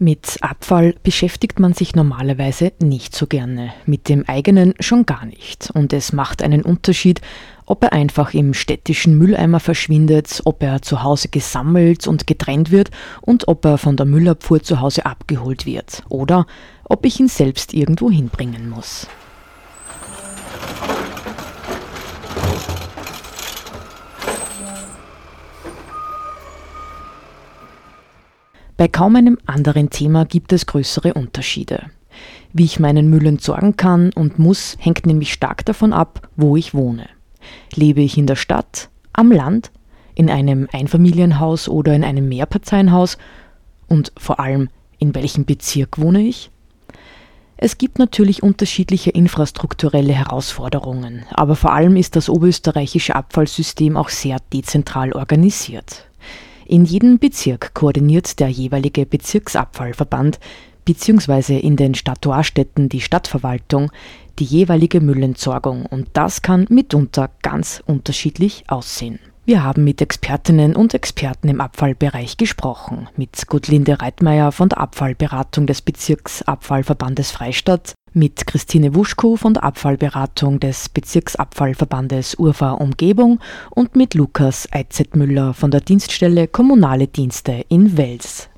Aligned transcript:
Mit 0.00 0.38
Abfall 0.40 0.96
beschäftigt 1.04 1.60
man 1.60 1.72
sich 1.72 1.94
normalerweise 1.94 2.72
nicht 2.80 3.14
so 3.14 3.28
gerne, 3.28 3.72
mit 3.86 4.08
dem 4.08 4.28
eigenen 4.28 4.74
schon 4.80 5.06
gar 5.06 5.24
nicht. 5.24 5.70
Und 5.72 5.92
es 5.92 6.12
macht 6.12 6.42
einen 6.42 6.62
Unterschied, 6.62 7.20
ob 7.64 7.84
er 7.84 7.92
einfach 7.92 8.34
im 8.34 8.54
städtischen 8.54 9.16
Mülleimer 9.16 9.60
verschwindet, 9.60 10.42
ob 10.46 10.64
er 10.64 10.82
zu 10.82 11.04
Hause 11.04 11.28
gesammelt 11.28 12.08
und 12.08 12.26
getrennt 12.26 12.72
wird 12.72 12.90
und 13.20 13.46
ob 13.46 13.64
er 13.64 13.78
von 13.78 13.96
der 13.96 14.06
Müllabfuhr 14.06 14.64
zu 14.64 14.80
Hause 14.80 15.06
abgeholt 15.06 15.64
wird 15.64 16.02
oder 16.08 16.48
ob 16.82 17.06
ich 17.06 17.20
ihn 17.20 17.28
selbst 17.28 17.72
irgendwo 17.72 18.10
hinbringen 18.10 18.68
muss. 18.68 19.06
Bei 28.76 28.88
kaum 28.88 29.14
einem 29.14 29.38
anderen 29.46 29.90
Thema 29.90 30.24
gibt 30.24 30.52
es 30.52 30.66
größere 30.66 31.14
Unterschiede. 31.14 31.90
Wie 32.52 32.64
ich 32.64 32.80
meinen 32.80 33.08
Müll 33.08 33.26
entsorgen 33.26 33.76
kann 33.76 34.12
und 34.14 34.38
muss, 34.38 34.76
hängt 34.80 35.06
nämlich 35.06 35.32
stark 35.32 35.64
davon 35.64 35.92
ab, 35.92 36.28
wo 36.36 36.56
ich 36.56 36.74
wohne. 36.74 37.08
Lebe 37.74 38.00
ich 38.00 38.18
in 38.18 38.26
der 38.26 38.36
Stadt, 38.36 38.88
am 39.12 39.30
Land, 39.30 39.70
in 40.14 40.28
einem 40.28 40.68
Einfamilienhaus 40.72 41.68
oder 41.68 41.94
in 41.94 42.04
einem 42.04 42.28
Mehrparteienhaus 42.28 43.18
und 43.86 44.12
vor 44.16 44.40
allem 44.40 44.68
in 44.98 45.14
welchem 45.14 45.44
Bezirk 45.44 46.00
wohne 46.00 46.22
ich? 46.22 46.50
Es 47.56 47.78
gibt 47.78 47.98
natürlich 47.98 48.42
unterschiedliche 48.42 49.10
infrastrukturelle 49.10 50.12
Herausforderungen, 50.12 51.24
aber 51.30 51.54
vor 51.54 51.72
allem 51.72 51.96
ist 51.96 52.16
das 52.16 52.28
oberösterreichische 52.28 53.14
Abfallsystem 53.14 53.96
auch 53.96 54.08
sehr 54.08 54.38
dezentral 54.52 55.12
organisiert. 55.12 56.06
In 56.66 56.84
jedem 56.84 57.18
Bezirk 57.18 57.74
koordiniert 57.74 58.40
der 58.40 58.48
jeweilige 58.48 59.06
Bezirksabfallverband 59.06 60.38
bzw. 60.84 61.58
in 61.58 61.76
den 61.76 61.94
Statuarstädten 61.94 62.88
die 62.88 63.00
Stadtverwaltung 63.00 63.90
die 64.38 64.44
jeweilige 64.44 65.00
Müllentsorgung 65.00 65.86
und 65.86 66.08
das 66.12 66.42
kann 66.42 66.66
mitunter 66.68 67.30
ganz 67.42 67.82
unterschiedlich 67.86 68.64
aussehen. 68.68 69.18
Wir 69.46 69.62
haben 69.62 69.84
mit 69.84 70.00
Expertinnen 70.00 70.74
und 70.74 70.94
Experten 70.94 71.48
im 71.48 71.60
Abfallbereich 71.60 72.38
gesprochen, 72.38 73.08
mit 73.14 73.46
Guttlinde 73.46 74.00
Reitmeier 74.00 74.52
von 74.52 74.70
der 74.70 74.78
Abfallberatung 74.78 75.66
des 75.66 75.82
Bezirksabfallverbandes 75.82 77.30
Freistadt, 77.30 77.92
mit 78.14 78.46
Christine 78.46 78.94
Wuschko 78.94 79.36
von 79.36 79.54
der 79.54 79.64
Abfallberatung 79.64 80.60
des 80.60 80.88
Bezirksabfallverbandes 80.88 82.36
Urfa 82.36 82.72
Umgebung 82.72 83.40
und 83.70 83.96
mit 83.96 84.14
Lukas 84.14 84.68
Eizetmüller 84.72 85.54
von 85.54 85.70
der 85.70 85.80
Dienststelle 85.80 86.48
Kommunale 86.48 87.08
Dienste 87.08 87.64
in 87.68 87.96
Wels. 87.96 88.48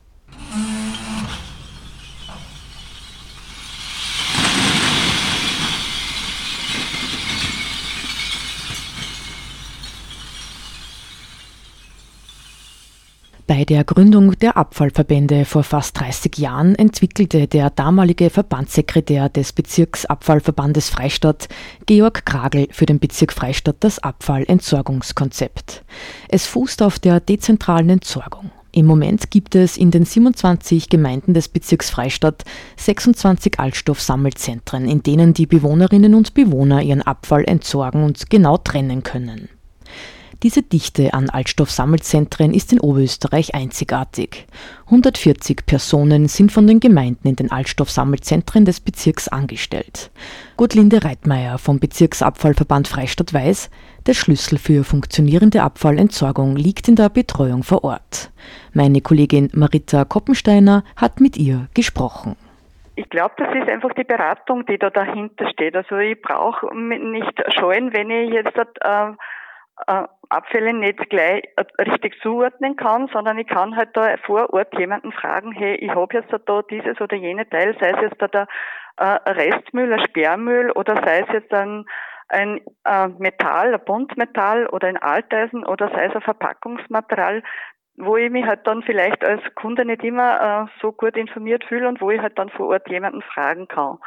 Bei 13.48 13.64
der 13.64 13.84
Gründung 13.84 14.36
der 14.40 14.56
Abfallverbände 14.56 15.44
vor 15.44 15.62
fast 15.62 16.00
30 16.00 16.36
Jahren 16.36 16.74
entwickelte 16.74 17.46
der 17.46 17.70
damalige 17.70 18.28
Verbandssekretär 18.28 19.28
des 19.28 19.52
Bezirksabfallverbandes 19.52 20.90
Freistadt, 20.90 21.46
Georg 21.86 22.26
Kragel, 22.26 22.66
für 22.72 22.86
den 22.86 22.98
Bezirk 22.98 23.32
Freistadt 23.32 23.76
das 23.80 24.00
Abfallentsorgungskonzept. 24.00 25.84
Es 26.28 26.48
fußt 26.48 26.82
auf 26.82 26.98
der 26.98 27.20
dezentralen 27.20 27.90
Entsorgung. 27.90 28.50
Im 28.72 28.86
Moment 28.86 29.30
gibt 29.30 29.54
es 29.54 29.76
in 29.76 29.92
den 29.92 30.04
27 30.04 30.88
Gemeinden 30.88 31.32
des 31.32 31.48
Bezirks 31.48 31.88
Freistadt 31.88 32.42
26 32.78 33.60
Altstoffsammelzentren, 33.60 34.88
in 34.88 35.04
denen 35.04 35.34
die 35.34 35.46
Bewohnerinnen 35.46 36.16
und 36.16 36.34
Bewohner 36.34 36.82
ihren 36.82 37.02
Abfall 37.02 37.44
entsorgen 37.44 38.02
und 38.02 38.28
genau 38.28 38.56
trennen 38.56 39.04
können. 39.04 39.48
Diese 40.42 40.62
Dichte 40.62 41.14
an 41.14 41.30
Altstoffsammelzentren 41.30 42.52
ist 42.52 42.72
in 42.72 42.80
Oberösterreich 42.80 43.54
einzigartig. 43.54 44.47
140 44.84 45.64
Personen 45.64 46.28
sind 46.28 46.52
von 46.52 46.66
den 46.66 46.78
Gemeinden 46.78 47.28
in 47.28 47.36
den 47.36 47.50
Altstoffsammelzentren 47.50 48.66
des 48.66 48.80
Bezirks 48.80 49.28
angestellt. 49.28 50.10
Guttlinde 50.58 51.04
Reitmeier 51.04 51.56
vom 51.58 51.80
Bezirksabfallverband 51.80 52.86
Freistadt 52.86 53.32
weiß, 53.32 53.70
der 54.06 54.14
Schlüssel 54.14 54.58
für 54.58 54.84
funktionierende 54.84 55.62
Abfallentsorgung 55.62 56.56
liegt 56.56 56.86
in 56.88 56.96
der 56.96 57.08
Betreuung 57.08 57.62
vor 57.62 57.82
Ort. 57.82 58.30
Meine 58.75 59.00
Kollegin 59.00 59.50
Marita 59.54 60.04
Koppensteiner 60.04 60.84
hat 60.96 61.19
mit 61.20 61.38
ihr 61.38 61.69
gesprochen. 61.75 62.36
Ich 62.94 63.08
glaube, 63.08 63.34
das 63.38 63.54
ist 63.54 63.69
einfach 63.69 63.92
die 63.94 64.04
Beratung, 64.04 64.64
die 64.66 64.78
da 64.78 64.91
dahinter 64.91 65.48
steht. 65.50 65.76
Also 65.76 65.96
ich 65.96 66.20
brauche 66.20 66.75
nicht 66.75 67.42
scheuen, 67.58 67.92
wenn 67.92 68.10
ich 68.10 68.32
jetzt 68.32 68.56
äh, 68.56 69.12
äh, 69.86 70.04
Abfälle 70.28 70.72
nicht 70.72 71.10
gleich 71.10 71.42
richtig 71.78 72.20
zuordnen 72.22 72.76
kann, 72.76 73.09
sondern 73.12 73.38
ich 73.38 73.47
kann 73.47 73.76
halt 73.76 73.91
da 73.94 74.16
vor 74.25 74.53
Ort 74.53 74.76
jemanden 74.78 75.12
fragen, 75.12 75.53
hey, 75.53 75.76
ich 75.76 75.91
habe 75.91 76.14
jetzt 76.16 76.32
da 76.47 76.62
dieses 76.62 77.00
oder 77.00 77.16
jene 77.16 77.48
Teil, 77.48 77.76
sei 77.81 77.91
es 77.91 78.00
jetzt 78.03 78.20
da 78.20 78.28
der 78.28 78.47
äh, 78.97 79.31
Restmüll, 79.31 79.92
ein 79.92 80.04
Sperrmüll 80.06 80.70
oder 80.72 80.97
sei 81.04 81.20
es 81.20 81.32
jetzt 81.32 81.53
ein, 81.53 81.84
ein 82.28 82.60
äh, 82.84 83.09
Metall, 83.19 83.75
ein 83.75 83.84
Buntmetall 83.84 84.66
oder 84.69 84.88
ein 84.88 84.97
Alteisen 84.97 85.64
oder 85.64 85.88
sei 85.91 86.06
es 86.06 86.14
ein 86.14 86.22
Verpackungsmaterial, 86.22 87.43
wo 87.98 88.16
ich 88.16 88.31
mich 88.31 88.44
halt 88.44 88.66
dann 88.66 88.82
vielleicht 88.82 89.25
als 89.25 89.43
Kunde 89.54 89.84
nicht 89.84 90.03
immer 90.04 90.66
äh, 90.69 90.81
so 90.81 90.93
gut 90.93 91.16
informiert 91.16 91.64
fühle 91.64 91.88
und 91.88 92.00
wo 92.00 92.10
ich 92.10 92.20
halt 92.20 92.38
dann 92.38 92.50
vor 92.50 92.69
Ort 92.69 92.88
jemanden 92.88 93.22
fragen 93.22 93.69
kann. 93.69 93.98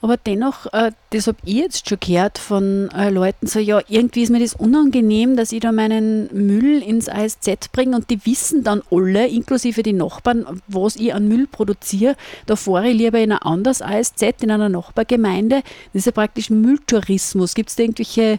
Aber 0.00 0.16
dennoch, 0.16 0.72
äh, 0.72 0.92
das 1.10 1.26
habe 1.26 1.36
ich 1.44 1.56
jetzt 1.56 1.88
schon 1.88 2.00
gehört 2.00 2.38
von 2.38 2.88
äh, 2.90 3.10
Leuten, 3.10 3.46
so 3.46 3.58
ja, 3.58 3.80
irgendwie 3.86 4.22
ist 4.22 4.30
mir 4.30 4.40
das 4.40 4.54
unangenehm, 4.54 5.36
dass 5.36 5.52
ich 5.52 5.60
da 5.60 5.72
meinen 5.72 6.28
Müll 6.32 6.82
ins 6.82 7.08
ASZ 7.08 7.70
bringe 7.70 7.96
und 7.96 8.08
die 8.08 8.24
wissen 8.24 8.64
dann 8.64 8.82
alle, 8.90 9.28
inklusive 9.28 9.82
die 9.82 9.92
Nachbarn, 9.92 10.62
was 10.68 10.96
ich 10.96 11.12
an 11.12 11.28
Müll 11.28 11.46
produziere. 11.46 12.16
Da 12.46 12.56
fahre 12.56 12.88
ich 12.88 12.96
lieber 12.96 13.18
in 13.18 13.32
ein 13.32 13.38
anderes 13.38 13.82
ASZ, 13.82 14.22
in 14.40 14.50
einer 14.50 14.70
Nachbargemeinde. 14.70 15.62
Das 15.92 16.00
ist 16.00 16.06
ja 16.06 16.12
praktisch 16.12 16.48
Mülltourismus. 16.48 17.54
Gibt 17.54 17.68
es 17.68 17.76
da 17.76 17.82
irgendwelche 17.82 18.38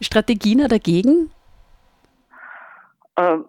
Strategien 0.00 0.68
dagegen? 0.68 1.30
Ähm 3.16 3.44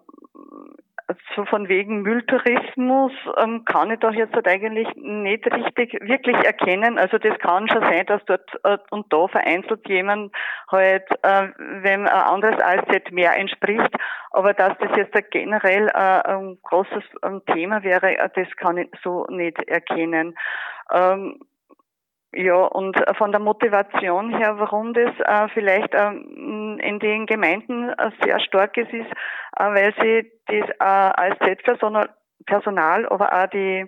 so 1.36 1.44
von 1.44 1.68
wegen 1.68 2.02
Mülltourismus 2.02 3.12
ähm, 3.36 3.64
kann 3.64 3.90
ich 3.90 4.00
doch 4.00 4.12
jetzt 4.12 4.34
halt 4.34 4.48
eigentlich 4.48 4.88
nicht 4.96 5.46
richtig 5.52 5.92
wirklich 6.00 6.36
erkennen. 6.44 6.98
Also 6.98 7.18
das 7.18 7.38
kann 7.38 7.68
schon 7.68 7.82
sein, 7.82 8.06
dass 8.06 8.24
dort 8.24 8.48
äh, 8.64 8.78
und 8.90 9.12
da 9.12 9.28
vereinzelt 9.28 9.88
jemand 9.88 10.34
halt, 10.70 11.04
äh, 11.22 11.48
wenn 11.82 12.08
ein 12.08 12.08
anderes 12.08 12.60
ASZ 12.60 13.12
mehr 13.12 13.36
entspricht, 13.36 13.94
aber 14.30 14.52
dass 14.52 14.76
das 14.78 14.96
jetzt 14.96 15.30
generell 15.30 15.88
äh, 15.88 15.92
ein 15.92 16.58
großes 16.62 17.04
ähm, 17.22 17.42
Thema 17.46 17.82
wäre, 17.84 18.18
äh, 18.18 18.28
das 18.34 18.48
kann 18.56 18.78
ich 18.78 18.88
so 19.02 19.26
nicht 19.28 19.58
erkennen. 19.68 20.36
Ähm, 20.92 21.38
ja, 22.36 22.66
und 22.66 22.96
von 23.16 23.32
der 23.32 23.40
Motivation 23.40 24.36
her, 24.36 24.58
warum 24.58 24.92
das 24.92 25.10
äh, 25.24 25.48
vielleicht 25.54 25.94
ähm, 25.94 26.78
in 26.82 26.98
den 26.98 27.26
Gemeinden 27.26 27.88
äh, 27.88 28.10
sehr 28.22 28.38
stark 28.40 28.76
ist, 28.76 28.92
ist, 28.92 29.10
äh, 29.56 29.64
weil 29.64 29.94
sie 30.00 30.30
das 30.46 30.68
äh, 30.68 30.84
als 30.84 31.38
Personal, 32.44 33.06
aber 33.08 33.32
auch 33.32 33.46
die, 33.48 33.86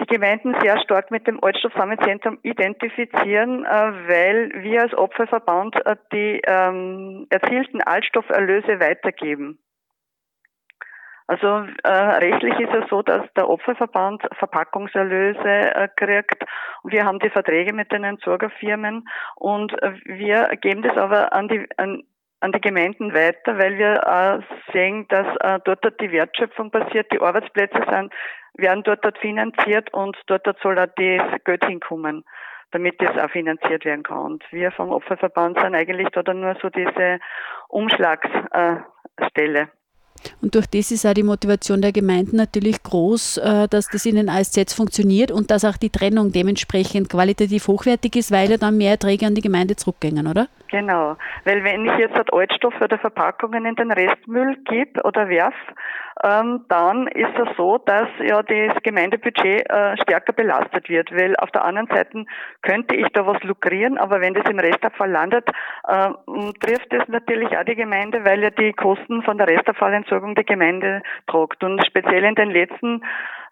die 0.00 0.06
Gemeinden 0.06 0.54
sehr 0.60 0.78
stark 0.80 1.10
mit 1.10 1.26
dem 1.26 1.42
Altstoffsammelzentrum 1.42 2.38
identifizieren, 2.42 3.64
äh, 3.64 3.68
weil 3.68 4.50
wir 4.62 4.82
als 4.82 4.94
Opferverband 4.94 5.74
äh, 5.86 5.96
die 6.12 6.42
ähm, 6.46 7.26
erzielten 7.30 7.80
Altstofferlöse 7.80 8.78
weitergeben. 8.78 9.58
Also 11.28 11.64
äh, 11.84 11.90
rechtlich 11.90 12.58
ist 12.58 12.74
es 12.74 12.88
so, 12.88 13.02
dass 13.02 13.22
der 13.36 13.48
Opferverband 13.50 14.22
Verpackungserlöse 14.38 15.74
äh, 15.74 15.88
kriegt. 15.94 16.42
Wir 16.84 17.04
haben 17.04 17.18
die 17.18 17.28
Verträge 17.28 17.74
mit 17.74 17.92
den 17.92 18.02
Entsorgerfirmen 18.02 19.06
und 19.36 19.74
äh, 19.82 19.92
wir 20.06 20.48
geben 20.62 20.80
das 20.80 20.96
aber 20.96 21.34
an 21.34 21.48
die 21.48 21.68
an, 21.76 22.02
an 22.40 22.52
die 22.52 22.62
Gemeinden 22.62 23.12
weiter, 23.12 23.58
weil 23.58 23.76
wir 23.76 24.00
äh, 24.06 24.38
sehen, 24.72 25.06
dass 25.08 25.26
äh, 25.40 25.60
dort 25.64 26.00
die 26.00 26.12
Wertschöpfung 26.12 26.70
passiert, 26.70 27.12
die 27.12 27.20
Arbeitsplätze 27.20 27.84
sind, 27.90 28.10
werden 28.54 28.82
dort, 28.84 29.04
dort 29.04 29.18
finanziert 29.18 29.92
und 29.92 30.16
dort, 30.28 30.46
dort 30.46 30.58
soll 30.60 30.78
auch 30.78 30.86
das 30.96 31.44
Geld 31.44 31.62
hinkommen, 31.66 32.24
damit 32.70 33.02
das 33.02 33.18
auch 33.18 33.30
finanziert 33.30 33.84
werden 33.84 34.02
kann. 34.02 34.18
Und 34.18 34.44
wir 34.50 34.72
vom 34.72 34.92
Opferverband 34.92 35.60
sind 35.60 35.74
eigentlich 35.74 36.08
da 36.08 36.22
dann 36.22 36.40
nur 36.40 36.56
so 36.62 36.70
diese 36.70 37.18
Umschlagsstelle. 37.68 39.68
Und 40.40 40.54
durch 40.54 40.66
das 40.66 40.90
ist 40.90 41.06
auch 41.06 41.14
die 41.14 41.22
Motivation 41.22 41.82
der 41.82 41.92
Gemeinden 41.92 42.36
natürlich 42.36 42.82
groß, 42.82 43.38
äh, 43.38 43.68
dass 43.68 43.88
das 43.88 44.06
in 44.06 44.16
den 44.16 44.28
ASZs 44.28 44.74
funktioniert 44.74 45.30
und 45.30 45.50
dass 45.50 45.64
auch 45.64 45.76
die 45.76 45.90
Trennung 45.90 46.32
dementsprechend 46.32 47.08
qualitativ 47.08 47.68
hochwertig 47.68 48.16
ist, 48.16 48.30
weil 48.30 48.50
ja 48.50 48.56
dann 48.56 48.76
mehr 48.76 48.92
Erträge 48.92 49.26
an 49.26 49.34
die 49.34 49.40
Gemeinde 49.40 49.76
zurückgehen, 49.76 50.26
oder? 50.26 50.48
Genau, 50.70 51.16
weil 51.44 51.64
wenn 51.64 51.86
ich 51.86 51.96
jetzt 51.96 52.14
halt 52.14 52.32
Altstoffe 52.32 52.80
oder 52.80 52.98
Verpackungen 52.98 53.64
in 53.64 53.74
den 53.74 53.90
Restmüll 53.90 54.56
gebe 54.64 55.02
oder 55.02 55.28
werf, 55.28 55.54
ähm, 56.24 56.64
dann 56.68 57.06
ist 57.08 57.38
es 57.38 57.56
so, 57.56 57.78
dass 57.78 58.08
ja 58.20 58.42
das 58.42 58.82
Gemeindebudget 58.82 59.70
äh, 59.70 59.96
stärker 60.02 60.32
belastet 60.32 60.88
wird, 60.88 61.10
weil 61.12 61.36
auf 61.36 61.50
der 61.52 61.64
anderen 61.64 61.86
Seite 61.88 62.24
könnte 62.62 62.96
ich 62.96 63.06
da 63.14 63.26
was 63.26 63.42
lukrieren, 63.44 63.98
aber 63.98 64.20
wenn 64.20 64.34
das 64.34 64.48
im 64.50 64.58
Restabfall 64.58 65.10
landet, 65.10 65.48
äh, 65.86 66.10
trifft 66.60 66.92
das 66.92 67.06
natürlich 67.08 67.56
auch 67.56 67.64
die 67.64 67.76
Gemeinde, 67.76 68.24
weil 68.24 68.42
ja 68.42 68.50
die 68.50 68.72
Kosten 68.72 69.22
von 69.22 69.38
der 69.38 69.48
Restabfallentsorgung 69.48 70.34
die 70.34 70.44
Gemeinde 70.44 71.02
tragt. 71.28 71.62
Und 71.62 71.84
speziell 71.86 72.24
in 72.24 72.34
den 72.34 72.50
letzten 72.50 73.02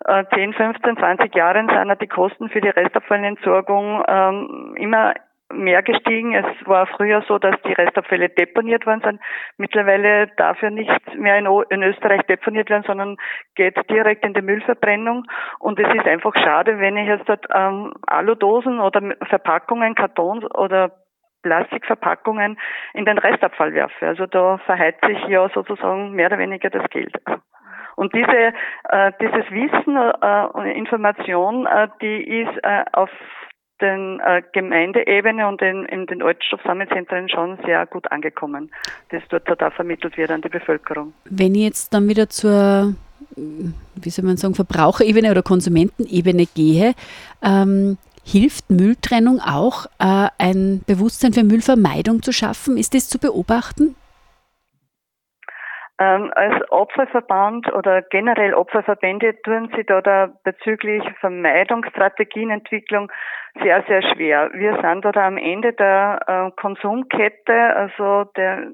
äh, 0.05 0.25
10, 0.35 0.53
15, 0.53 0.97
20 0.99 1.35
Jahren 1.35 1.69
sind 1.69 1.89
ja 1.89 1.95
die 1.95 2.09
Kosten 2.09 2.49
für 2.49 2.61
die 2.61 2.69
Restabfallentsorgung 2.69 4.05
ähm, 4.09 4.75
immer 4.77 5.15
mehr 5.53 5.83
gestiegen. 5.83 6.35
Es 6.35 6.47
war 6.67 6.87
früher 6.87 7.23
so, 7.29 7.39
dass 7.39 7.55
die 7.63 7.73
Restabfälle 7.73 8.29
deponiert 8.29 8.87
worden 8.87 9.03
sind. 9.05 9.21
Mittlerweile 9.57 10.29
darf 10.37 10.61
ja 10.63 10.71
nicht 10.71 10.91
mehr 11.17 11.39
in, 11.39 11.47
in, 11.71 11.83
Österreich 11.83 12.23
deponiert 12.23 12.69
werden, 12.71 12.85
sondern 12.87 13.17
geht 13.55 13.77
direkt 13.91 14.25
in 14.25 14.35
die 14.35 14.43
Müllverbrennung. 14.43 15.25
Und 15.59 15.79
es 15.79 15.95
ist 15.95 16.07
einfach 16.07 16.35
schade, 16.37 16.79
wenn 16.79 16.97
ich 16.97 17.07
jetzt 17.07 17.29
dort 17.29 17.47
ähm, 17.55 17.95
Aludosen 18.07 18.81
oder 18.81 19.01
Verpackungen, 19.29 19.95
Kartons 19.95 20.45
oder 20.55 20.93
Plastikverpackungen 21.43 22.59
in 22.93 23.05
den 23.05 23.19
Restabfall 23.19 23.73
werfe. 23.73 24.07
Also 24.07 24.27
da 24.27 24.59
verheizt 24.59 25.05
sich 25.07 25.19
ja 25.29 25.49
sozusagen 25.51 26.13
mehr 26.13 26.27
oder 26.27 26.39
weniger 26.39 26.71
das 26.71 26.89
Geld. 26.91 27.15
Und 27.95 28.15
diese, 28.15 28.53
äh, 28.91 29.13
dieses 29.21 29.51
Wissen 29.51 29.97
äh, 29.97 30.73
Information, 30.77 31.67
äh, 31.67 31.89
die 32.03 32.43
ist 32.43 32.65
äh, 32.65 32.85
auf 32.93 33.11
den 33.81 34.21
äh, 34.21 34.43
Gemeindeebene 34.53 35.47
und 35.47 35.61
in, 35.63 35.85
in 35.87 36.07
den 36.07 36.23
Altstoffsammelzentren 36.23 37.29
schon 37.29 37.59
sehr 37.65 37.87
gut 37.87 38.11
angekommen, 38.11 38.71
das 39.11 39.23
dort 39.29 39.49
da 39.61 39.71
vermittelt 39.71 40.17
wird 40.17 40.31
an 40.31 40.43
die 40.43 40.49
Bevölkerung. 40.49 41.13
Wenn 41.25 41.55
ich 41.55 41.63
jetzt 41.63 41.95
dann 41.95 42.09
wieder 42.09 42.29
zur, 42.29 42.95
wie 43.37 44.11
soll 44.11 44.25
man 44.25 44.37
sagen, 44.37 44.55
Verbraucherebene 44.55 45.31
oder 45.31 45.43
Konsumentenebene 45.43 46.47
gehe, 46.47 46.95
ähm, 47.43 47.99
hilft 48.25 48.71
Mülltrennung 48.71 49.41
auch, 49.41 49.87
äh, 49.99 50.29
ein 50.39 50.83
Bewusstsein 50.87 51.33
für 51.33 51.45
Müllvermeidung 51.45 52.23
zu 52.23 52.33
schaffen? 52.33 52.77
Ist 52.77 52.95
das 52.95 53.09
zu 53.09 53.19
beobachten? 53.19 53.95
Ähm, 55.99 56.31
als 56.35 56.71
Opferverband 56.71 57.73
oder 57.73 58.03
generell 58.03 58.53
Opferverbände 58.53 59.41
tun 59.43 59.73
sie 59.75 59.85
da, 59.85 60.03
da 60.03 60.29
bezüglich 60.45 61.03
Vermeidungsstrategienentwicklung 61.21 63.11
sehr, 63.63 63.83
sehr 63.89 64.03
schwer. 64.03 64.51
Wir 64.53 64.79
sind 64.83 65.07
da, 65.07 65.11
am 65.27 65.39
Ende 65.39 65.73
der 65.73 66.21
äh, 66.27 66.51
Konsumkette, 66.61 67.77
also 67.77 68.25
der 68.37 68.73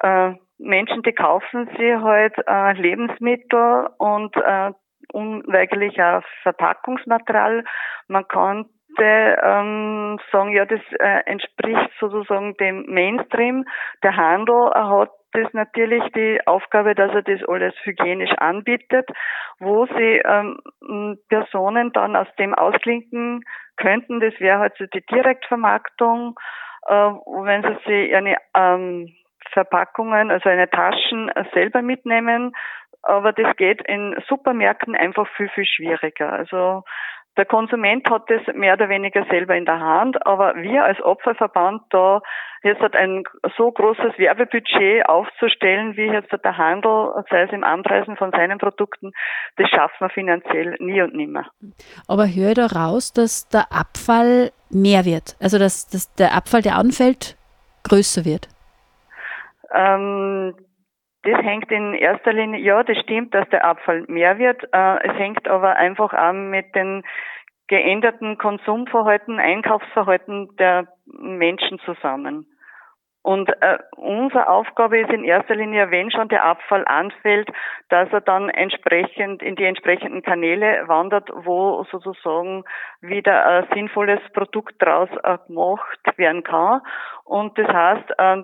äh, 0.00 0.32
Menschen, 0.58 1.02
die 1.02 1.12
kaufen 1.12 1.68
sie 1.76 1.94
halt 1.96 2.34
äh, 2.46 2.72
Lebensmittel 2.72 3.90
und 3.98 4.34
äh, 4.36 4.72
unweigerlich 5.12 6.02
auch 6.02 6.22
Verpackungsmaterial. 6.42 7.64
Man 8.08 8.26
kann 8.26 8.66
ähm, 9.00 10.18
sagen, 10.32 10.52
ja, 10.52 10.64
das 10.64 10.80
äh, 10.98 11.20
entspricht 11.26 11.90
sozusagen 12.00 12.56
dem 12.56 12.84
Mainstream. 12.88 13.64
Der 14.02 14.16
Handel 14.16 14.70
hat 14.74 15.10
das 15.32 15.52
natürlich 15.52 16.02
die 16.14 16.40
Aufgabe, 16.46 16.94
dass 16.94 17.12
er 17.12 17.22
das 17.22 17.46
alles 17.48 17.74
hygienisch 17.82 18.32
anbietet, 18.38 19.08
wo 19.58 19.86
sie 19.86 20.22
ähm, 20.24 21.18
Personen 21.28 21.92
dann 21.92 22.16
aus 22.16 22.28
dem 22.38 22.54
ausklinken 22.54 23.44
könnten. 23.76 24.20
Das 24.20 24.34
wäre 24.40 24.58
halt 24.58 24.74
so 24.78 24.86
die 24.86 25.04
Direktvermarktung, 25.04 26.38
äh, 26.86 26.92
wenn 26.94 27.62
sie 27.62 27.78
sich 27.86 28.14
eine 28.14 28.36
ähm, 28.54 29.14
Verpackungen, 29.52 30.30
also 30.30 30.48
eine 30.48 30.68
Taschen 30.70 31.30
selber 31.52 31.82
mitnehmen. 31.82 32.54
Aber 33.02 33.32
das 33.32 33.56
geht 33.56 33.82
in 33.82 34.16
Supermärkten 34.28 34.94
einfach 34.96 35.28
viel, 35.36 35.48
viel 35.50 35.64
schwieriger. 35.64 36.32
Also 36.32 36.82
der 37.38 37.46
Konsument 37.46 38.10
hat 38.10 38.28
das 38.28 38.54
mehr 38.54 38.74
oder 38.74 38.88
weniger 38.88 39.24
selber 39.30 39.54
in 39.54 39.64
der 39.64 39.78
Hand, 39.78 40.26
aber 40.26 40.56
wir 40.56 40.84
als 40.84 41.00
Opferverband 41.00 41.82
da 41.90 42.20
jetzt 42.64 42.80
hat 42.80 42.96
ein 42.96 43.22
so 43.56 43.70
großes 43.70 44.18
Werbebudget 44.18 45.08
aufzustellen, 45.08 45.96
wie 45.96 46.06
jetzt 46.06 46.32
der 46.32 46.58
Handel, 46.58 47.12
sei 47.30 47.42
es 47.42 47.52
im 47.52 47.62
Anpreisen 47.62 48.16
von 48.16 48.32
seinen 48.32 48.58
Produkten, 48.58 49.12
das 49.56 49.70
schaffen 49.70 50.00
wir 50.00 50.10
finanziell 50.10 50.76
nie 50.80 51.00
und 51.00 51.14
nimmer. 51.14 51.46
Aber 52.08 52.26
höre 52.26 52.54
da 52.54 52.66
raus, 52.66 53.12
dass 53.12 53.48
der 53.48 53.72
Abfall 53.72 54.50
mehr 54.70 55.04
wird, 55.04 55.36
also 55.40 55.58
dass, 55.58 55.86
dass 55.86 56.12
der 56.16 56.34
Abfall, 56.34 56.62
der 56.62 56.76
anfällt, 56.76 57.36
größer 57.88 58.24
wird. 58.24 58.48
Ähm, 59.72 60.54
das 61.30 61.44
hängt 61.44 61.70
in 61.70 61.94
erster 61.94 62.32
Linie, 62.32 62.60
ja, 62.60 62.82
das 62.82 62.98
stimmt, 62.98 63.34
dass 63.34 63.48
der 63.50 63.64
Abfall 63.64 64.04
mehr 64.08 64.38
wird. 64.38 64.62
Äh, 64.72 65.08
es 65.08 65.18
hängt 65.18 65.48
aber 65.48 65.76
einfach 65.76 66.12
an 66.12 66.50
mit 66.50 66.74
den 66.74 67.02
geänderten 67.68 68.38
Konsumverhalten, 68.38 69.38
Einkaufsverhalten 69.38 70.56
der 70.56 70.88
Menschen 71.06 71.78
zusammen. 71.80 72.46
Und 73.22 73.50
äh, 73.60 73.78
unsere 73.96 74.48
Aufgabe 74.48 75.00
ist 75.00 75.10
in 75.10 75.22
erster 75.22 75.54
Linie, 75.54 75.90
wenn 75.90 76.10
schon 76.10 76.28
der 76.28 76.44
Abfall 76.44 76.84
anfällt, 76.86 77.50
dass 77.90 78.10
er 78.10 78.22
dann 78.22 78.48
entsprechend 78.48 79.42
in 79.42 79.54
die 79.54 79.64
entsprechenden 79.64 80.22
Kanäle 80.22 80.84
wandert, 80.86 81.28
wo 81.34 81.84
sozusagen 81.90 82.64
wieder 83.02 83.44
ein 83.44 83.66
sinnvolles 83.74 84.20
Produkt 84.32 84.76
daraus 84.78 85.10
äh, 85.24 85.36
gemacht 85.46 86.00
werden 86.16 86.42
kann. 86.42 86.80
Und 87.24 87.58
das 87.58 87.68
heißt, 87.68 88.14
äh, 88.16 88.42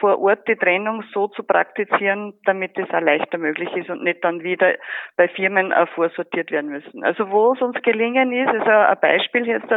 vor 0.00 0.18
Ort 0.20 0.46
die 0.48 0.56
Trennung 0.56 1.04
so 1.12 1.28
zu 1.28 1.42
praktizieren, 1.44 2.34
damit 2.44 2.76
es 2.78 2.90
auch 2.90 3.00
leichter 3.00 3.38
möglich 3.38 3.74
ist 3.76 3.88
und 3.90 4.02
nicht 4.02 4.24
dann 4.24 4.42
wieder 4.42 4.74
bei 5.16 5.28
Firmen 5.28 5.72
äh, 5.72 5.86
vorsortiert 5.86 6.50
werden 6.50 6.70
müssen. 6.70 7.04
Also 7.04 7.30
wo 7.30 7.52
es 7.52 7.62
uns 7.62 7.80
gelingen 7.82 8.32
ist, 8.32 8.52
ist 8.52 8.66
ein 8.66 9.00
Beispiel 9.00 9.46
jetzt 9.46 9.68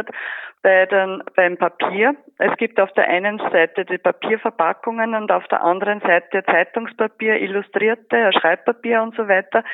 bei 0.62 0.86
den, 0.86 1.22
beim 1.36 1.56
Papier. 1.56 2.14
Es 2.38 2.56
gibt 2.56 2.80
auf 2.80 2.92
der 2.92 3.08
einen 3.08 3.38
Seite 3.38 3.84
die 3.84 3.98
Papierverpackungen 3.98 5.14
und 5.14 5.30
auf 5.30 5.46
der 5.48 5.62
anderen 5.62 6.00
Seite 6.00 6.44
Zeitungspapier, 6.44 7.40
Illustrierte, 7.40 8.30
Schreibpapier 8.32 9.02
und 9.02 9.14
so 9.16 9.28
weiter. 9.28 9.64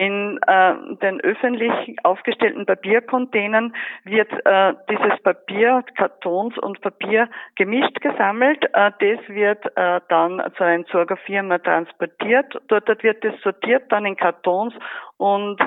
In 0.00 0.40
äh, 0.46 0.74
den 1.02 1.20
öffentlich 1.20 1.94
aufgestellten 2.04 2.64
Papiercontainern 2.64 3.74
wird 4.04 4.32
äh, 4.46 4.72
dieses 4.88 5.22
Papier, 5.22 5.84
Kartons 5.94 6.56
und 6.56 6.80
Papier 6.80 7.28
gemischt 7.56 8.00
gesammelt. 8.00 8.64
Äh, 8.72 8.92
das 8.98 9.28
wird 9.28 9.62
äh, 9.76 10.00
dann 10.08 10.42
zu 10.56 10.64
einer 10.64 10.76
Entsorgerfirma 10.76 11.58
transportiert. 11.58 12.58
Dort 12.68 12.88
wird 13.02 13.22
es 13.26 13.38
sortiert, 13.42 13.92
dann 13.92 14.06
in 14.06 14.16
Kartons 14.16 14.72
und 15.18 15.60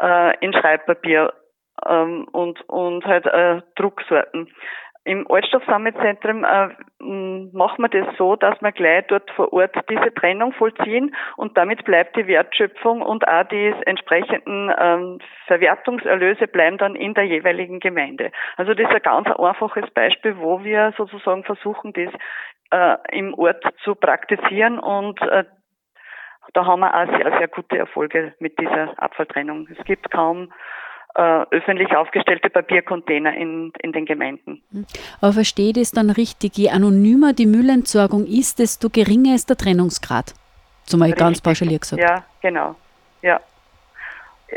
äh, 0.00 0.36
in 0.44 0.52
Schreibpapier 0.52 1.32
ähm, 1.86 2.28
und, 2.32 2.60
und 2.68 3.06
halt 3.06 3.24
äh, 3.24 3.62
Drucksorten. 3.76 4.48
Im 5.08 5.26
Altstoffsammelzentrum 5.30 6.44
äh, 6.44 6.68
machen 7.00 7.82
wir 7.82 7.88
das 7.88 8.14
so, 8.18 8.36
dass 8.36 8.60
wir 8.60 8.72
gleich 8.72 9.06
dort 9.06 9.30
vor 9.30 9.50
Ort 9.54 9.74
diese 9.88 10.12
Trennung 10.12 10.52
vollziehen 10.52 11.16
und 11.38 11.56
damit 11.56 11.82
bleibt 11.86 12.14
die 12.14 12.26
Wertschöpfung 12.26 13.00
und 13.00 13.26
auch 13.26 13.44
die 13.44 13.72
entsprechenden 13.86 14.70
ähm, 14.78 15.18
Verwertungserlöse 15.46 16.46
bleiben 16.46 16.76
dann 16.76 16.94
in 16.94 17.14
der 17.14 17.24
jeweiligen 17.24 17.80
Gemeinde. 17.80 18.32
Also 18.58 18.74
das 18.74 18.86
ist 18.86 18.96
ein 18.96 19.00
ganz 19.00 19.28
einfaches 19.30 19.88
Beispiel, 19.94 20.36
wo 20.36 20.62
wir 20.62 20.92
sozusagen 20.98 21.42
versuchen, 21.42 21.94
das 21.94 22.12
äh, 22.70 23.16
im 23.16 23.32
Ort 23.32 23.64
zu 23.84 23.94
praktizieren 23.94 24.78
und 24.78 25.22
äh, 25.22 25.44
da 26.52 26.66
haben 26.66 26.80
wir 26.80 26.94
auch 26.94 27.18
sehr, 27.18 27.38
sehr 27.38 27.48
gute 27.48 27.78
Erfolge 27.78 28.34
mit 28.40 28.58
dieser 28.58 28.92
Abfalltrennung. 29.02 29.68
Es 29.70 29.82
gibt 29.86 30.10
kaum 30.10 30.52
äh, 31.14 31.44
öffentlich 31.50 31.94
aufgestellte 31.96 32.50
Papiercontainer 32.50 33.34
in, 33.34 33.72
in 33.82 33.92
den 33.92 34.04
Gemeinden. 34.04 34.62
Aber 35.20 35.32
verstehe 35.32 35.72
das 35.72 35.90
dann 35.90 36.10
richtig, 36.10 36.56
je 36.56 36.70
anonymer 36.70 37.32
die 37.32 37.46
Müllentsorgung 37.46 38.26
ist, 38.26 38.58
desto 38.58 38.88
geringer 38.90 39.34
ist 39.34 39.48
der 39.48 39.56
Trennungsgrad. 39.56 40.34
Zumal 40.84 41.06
richtig. 41.06 41.24
ganz 41.24 41.40
pauschaliert 41.40 41.82
gesagt. 41.82 42.02
Ja, 42.02 42.24
genau. 42.40 42.74
Ja. 43.22 43.40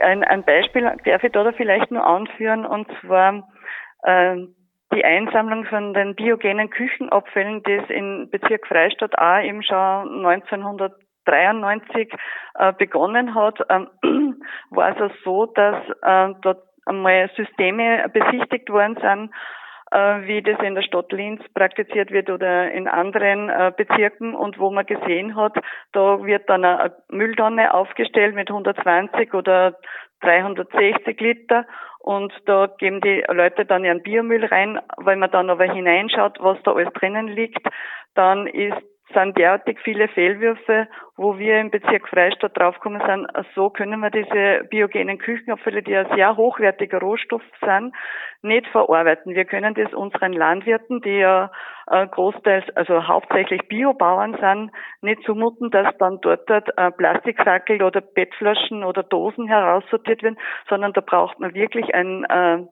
Ein, 0.02 0.24
ein 0.24 0.44
Beispiel 0.44 0.84
darf 1.04 1.24
ich 1.24 1.32
da 1.32 1.52
vielleicht 1.52 1.92
nur 1.92 2.06
anführen, 2.06 2.66
und 2.66 2.88
zwar 3.02 3.48
äh, 4.04 4.38
die 4.94 5.04
Einsammlung 5.04 5.66
von 5.66 5.94
den 5.94 6.16
biogenen 6.16 6.70
Küchenabfällen, 6.70 7.64
das 7.64 7.90
in 7.90 8.30
Bezirk 8.30 8.68
Freistadt 8.68 9.18
auch 9.18 9.44
eben 9.44 9.64
schon 9.64 10.26
1900 10.26 10.94
93 11.26 12.14
äh, 12.56 12.74
begonnen 12.74 13.36
hat, 13.36 13.60
ähm, 13.70 13.88
war 14.70 15.00
es 15.00 15.12
so, 15.24 15.46
dass 15.48 15.78
äh, 16.02 16.34
dort 16.42 16.64
einmal 16.86 17.30
Systeme 17.36 18.10
besichtigt 18.12 18.70
worden 18.70 18.98
sind, 19.02 19.32
äh, 19.92 20.26
wie 20.28 20.42
das 20.42 20.60
in 20.62 20.76
der 20.76 20.82
Stadt 20.82 21.12
Linz 21.12 21.42
praktiziert 21.54 22.12
wird 22.12 22.30
oder 22.30 22.72
in 22.72 22.88
anderen 22.88 23.50
äh, 23.50 23.72
Bezirken 23.76 24.34
und 24.36 24.58
wo 24.58 24.72
man 24.72 24.86
gesehen 24.86 25.36
hat, 25.36 25.54
da 25.92 26.24
wird 26.24 26.50
dann 26.50 26.66
eine 26.66 26.96
Mülltonne 27.10 27.74
aufgestellt 27.74 28.36
mit 28.36 28.50
120 28.50 29.34
oder 29.34 29.78
360 30.22 31.20
Liter 31.20 31.66
und 32.00 32.34
da 32.46 32.68
geben 32.80 33.02
die 33.02 33.24
Leute 33.28 33.66
dann 33.66 33.86
ihren 33.86 34.02
Biomüll 34.02 34.46
rein. 34.46 34.80
Wenn 34.98 35.20
man 35.20 35.32
dann 35.32 35.50
aber 35.50 35.66
hineinschaut, 35.66 36.38
was 36.40 36.58
da 36.64 36.72
alles 36.72 36.92
drinnen 36.94 37.28
liegt, 37.28 37.68
dann 38.16 38.48
ist 38.48 38.82
sind 39.14 39.38
derartig 39.38 39.80
viele 39.84 40.08
Fehlwürfe, 40.08 40.88
wo 41.18 41.38
wir 41.38 41.60
im 41.60 41.70
Bezirk 41.70 42.08
Freistadt 42.08 42.58
draufgekommen 42.58 43.02
sind, 43.06 43.28
so 43.56 43.70
können 43.70 44.00
wir 44.00 44.10
diese 44.10 44.66
biogenen 44.70 45.18
Küchenabfälle, 45.18 45.84
die 45.84 45.92
ja 45.92 46.06
sehr 46.16 46.38
hochwertiger 46.38 47.00
Rohstoff 47.00 47.42
sind, 47.64 47.94
nicht 48.42 48.68
verarbeiten. 48.68 49.36
Wir 49.36 49.46
können 49.46 49.74
das 49.76 49.94
unseren 49.94 50.34
Landwirten, 50.34 51.02
die 51.02 51.20
ja 51.20 51.52
äh, 51.88 52.08
großteils, 52.08 52.66
also 52.76 53.08
hauptsächlich 53.08 53.68
Biobauern 53.68 54.38
sind, 54.40 54.72
nicht 55.02 55.24
zumuten, 55.24 55.70
dass 55.70 55.96
dann 55.98 56.20
dort 56.22 56.50
äh, 56.50 56.92
Plastiksackel 56.92 57.84
oder 57.84 58.02
Bettflaschen 58.02 58.84
oder 58.84 59.04
Dosen 59.04 59.48
heraussortiert 59.48 60.24
werden, 60.24 60.40
sondern 60.70 60.94
da 60.94 61.02
braucht 61.02 61.40
man 61.40 61.54
wirklich 61.54 61.94
ein 61.94 62.24
äh, 62.26 62.66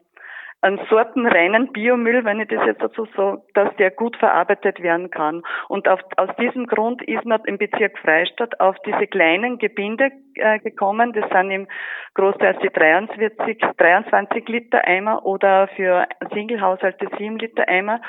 einen 0.62 0.80
sortenreinen 0.90 1.72
Biomüll, 1.72 2.26
wenn 2.26 2.42
ich 2.42 2.50
das 2.50 2.66
jetzt 2.66 2.82
dazu 2.82 3.08
sage, 3.16 3.42
dass 3.54 3.74
der 3.78 3.92
gut 3.92 4.18
verarbeitet 4.18 4.82
werden 4.82 5.10
kann. 5.10 5.42
Und 5.70 5.88
auf, 5.88 6.02
aus 6.18 6.30
diesem 6.38 6.68
Grund 6.68 7.02
ist 7.04 7.24
man 7.26 7.42
im 7.46 7.58
Bezirk 7.58 7.98
Freistadt 8.00 8.60
auf 8.60 8.76
diese 8.86 9.08
kleinen 9.08 9.58
Gebinde 9.58 10.12
äh, 10.36 10.60
gekommen. 10.60 11.14
Das 11.14 11.30
sind 11.30 11.52
im 11.52 11.68
Großteil 12.14 12.58
die 12.62 12.70
23, 12.70 13.58
23 13.78 14.48
Liter 14.50 14.86
Eimer 14.86 15.26
oder 15.26 15.70
für 15.70 16.06
Singlehaushalte 16.34 17.08
7 17.18 17.40
Liter 17.40 17.68
Eimer, 17.68 18.02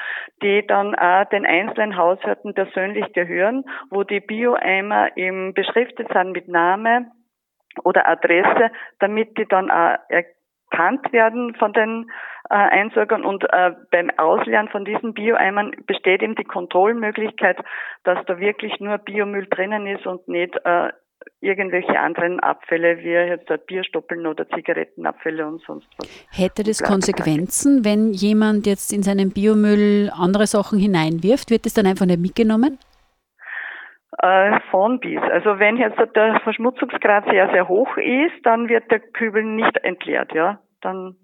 die 0.43 0.67
dann 0.67 0.97
auch 0.97 1.25
den 1.27 1.47
einzelnen 1.47 1.97
Haushalten 1.97 2.55
persönlich 2.55 3.13
gehören, 3.13 3.65
wo 3.91 4.03
die 4.03 4.21
Bio-Eimer 4.21 5.17
eben 5.17 5.55
beschriftet 5.55 6.09
sind 6.13 6.33
mit 6.33 6.49
Name 6.49 7.13
oder 7.85 8.09
Adresse, 8.09 8.73
damit 8.99 9.39
die 9.39 9.47
dann 9.47 9.71
auch 9.71 9.97
erkannt 10.71 11.13
werden 11.13 11.55
von 11.57 11.73
den 11.73 12.11
äh, 12.49 12.55
Einsorgern 12.55 13.25
und 13.25 13.45
äh, 13.45 13.73
beim 13.91 14.11
Ausleeren 14.17 14.69
von 14.69 14.85
diesen 14.85 15.15
Bio-Eimern 15.15 15.73
besteht 15.87 16.23
eben 16.23 16.35
die 16.35 16.45
Kontrollmöglichkeit, 16.45 17.59
dass 18.05 18.19
da 18.27 18.39
wirklich 18.39 18.79
nur 18.81 18.99
Biomüll 18.99 19.47
drinnen 19.49 19.87
ist 19.87 20.07
und 20.07 20.27
nicht 20.29 20.55
äh, 20.65 20.91
irgendwelche 21.43 21.99
anderen 21.99 22.41
Abfälle 22.41 22.99
wie 22.99 23.11
jetzt 23.11 23.51
Bierstoppeln 23.67 24.27
oder 24.27 24.49
Zigarettenabfälle 24.49 25.47
und 25.47 25.63
sonst 25.63 25.87
was. 25.99 26.09
Hätte 26.31 26.63
das 26.63 26.83
Konsequenzen, 26.83 27.85
wenn 27.85 28.13
jemand 28.13 28.67
jetzt 28.67 28.93
in 28.93 29.03
seinen 29.03 29.31
Biomüll 29.31 30.11
andere 30.15 30.47
Sachen 30.47 30.79
hineinwirft? 30.79 31.51
Wird 31.51 31.67
das 31.67 31.75
dann 31.75 31.87
einfach 31.87 32.07
nicht 32.07 32.21
mitgenommen? 32.21 32.79
Äh, 34.23 34.61
von 34.71 35.01
bis. 35.01 35.23
Also 35.23 35.59
wenn 35.59 35.79
jetzt 35.79 35.99
der 36.15 36.41
Verschmutzungsgrad 36.41 37.25
sehr, 37.31 37.51
sehr 37.53 37.69
hoch 37.69 37.97
ist, 37.97 38.45
dann 38.45 38.69
wird 38.69 38.91
der 38.91 39.01
Kübel 39.01 39.43
nicht 39.43 39.77
entleert, 39.79 40.33
ja. 40.35 40.59
Dann 40.83 41.17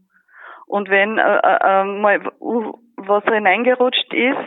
und 0.67 0.89
wenn 0.89 1.19
äh, 1.19 1.39
äh, 1.39 1.83
äh 1.83 1.85
mal 1.85 2.21
was 2.97 3.25
hineingerutscht 3.25 4.15
ist, 4.15 4.39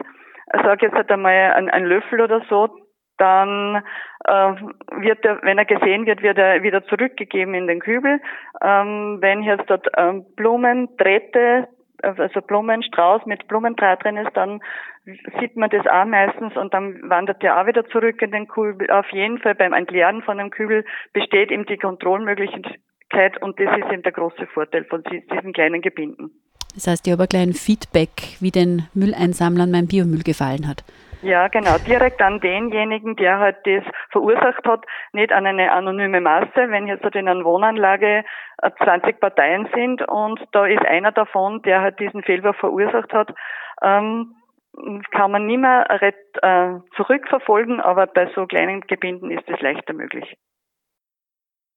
sag 0.52 0.82
jetzt 0.82 0.96
halt 0.96 1.12
einmal 1.12 1.54
ein, 1.54 1.70
ein 1.70 1.86
Löffel 1.86 2.22
oder 2.22 2.42
so, 2.50 2.70
dann 3.18 3.84
äh, 4.26 4.54
wird 5.02 5.24
er, 5.26 5.44
wenn 5.44 5.60
er 5.60 5.66
gesehen 5.66 6.08
wird, 6.08 6.24
wird 6.24 6.40
er 6.40 6.64
wieder 6.64 6.84
zurückgegeben 6.86 7.54
in 7.54 7.68
den 7.68 7.80
Kübel. 7.80 8.20
Ähm, 8.64 9.18
wenn 9.22 9.44
jetzt 9.44 9.70
dort 9.70 9.88
ähm, 9.96 10.26
Blumen, 10.36 10.90
Drähte, 10.98 11.68
also 12.04 12.42
Blumenstrauß 12.42 13.26
mit 13.26 13.48
Blumendraht 13.48 14.04
drin 14.04 14.18
ist, 14.18 14.36
dann 14.36 14.62
sieht 15.40 15.56
man 15.56 15.70
das 15.70 15.86
auch 15.88 16.06
meistens 16.06 16.56
und 16.56 16.74
dann 16.74 17.10
wandert 17.10 17.42
der 17.42 17.60
auch 17.60 17.68
wieder 17.68 17.86
zurück 17.88 18.22
in 18.22 18.32
den 18.32 18.48
Kübel. 18.48 18.90
Auf 18.90 19.10
jeden 19.12 19.40
Fall 19.40 19.56
beim 19.56 19.74
Entleeren 19.74 20.22
von 20.22 20.40
einem 20.40 20.50
Kübel 20.50 20.86
besteht 21.14 21.52
eben 21.52 21.66
die 21.66 21.78
Kontrollmöglichkeit 21.78 23.42
und 23.42 23.60
das 23.60 23.78
ist 23.78 23.92
eben 23.92 24.04
der 24.04 24.12
große 24.12 24.48
Vorteil 24.48 24.86
von 24.86 25.04
diesen 25.04 25.54
kleinen 25.54 25.82
Gebinden. 25.82 26.32
Das 26.76 26.88
heißt, 26.88 27.08
ich 27.08 27.14
habe 27.14 27.24
ein 27.24 27.30
kleines 27.30 27.64
Feedback, 27.64 28.38
wie 28.40 28.52
den 28.52 28.88
Mülleinsammlern 28.94 29.72
mein 29.72 29.88
Biomüll 29.88 30.24
gefallen 30.24 30.68
hat. 30.68 30.84
Ja, 31.22 31.50
genau. 31.50 31.78
Direkt 31.80 32.22
an 32.22 32.40
denjenigen, 32.40 33.18
der 33.18 33.40
halt 33.40 33.58
das 33.66 33.84
verursacht 34.10 34.66
hat, 34.66 34.86
nicht 35.12 35.34
an 35.34 35.46
eine 35.46 35.72
anonyme 35.72 36.22
Masse. 36.22 36.70
Wenn 36.70 36.88
jetzt 36.88 37.04
halt 37.04 37.16
in 37.16 37.28
einer 37.28 37.44
Wohnanlage 37.44 38.24
20 38.84 39.10
äh, 39.10 39.14
Parteien 39.14 39.68
sind 39.76 40.02
und 40.08 40.40
da 40.54 40.66
ist 40.66 40.86
einer 40.86 41.12
davon, 41.12 41.62
der 41.64 41.82
halt 41.82 42.00
diesen 42.00 42.24
Fehlwurf 42.24 42.56
verursacht 42.58 43.12
hat, 43.12 43.34
ähm, 43.82 44.36
kann 45.12 45.32
man 45.32 45.46
nicht 45.46 45.60
mehr 45.60 45.86
äh, 45.90 46.80
zurückverfolgen, 46.96 47.82
aber 47.82 48.08
bei 48.08 48.28
so 48.34 48.46
kleinen 48.46 48.82
Gebinden 48.82 49.30
ist 49.30 49.50
es 49.50 49.60
leichter 49.60 49.94
möglich. 49.94 50.38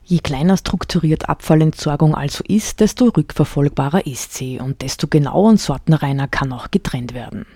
Je 0.05 0.19
kleiner 0.19 0.57
strukturiert 0.57 1.29
Abfallentsorgung 1.29 2.15
also 2.15 2.43
ist, 2.47 2.81
desto 2.81 3.07
rückverfolgbarer 3.07 4.07
ist 4.07 4.35
sie 4.35 4.59
und 4.59 4.83
desto 4.83 5.07
genauer 5.07 5.51
und 5.51 5.61
sortenreiner 5.61 6.29
kann 6.29 6.53
auch 6.53 6.71
getrennt 6.71 7.15
werden. 7.15 7.47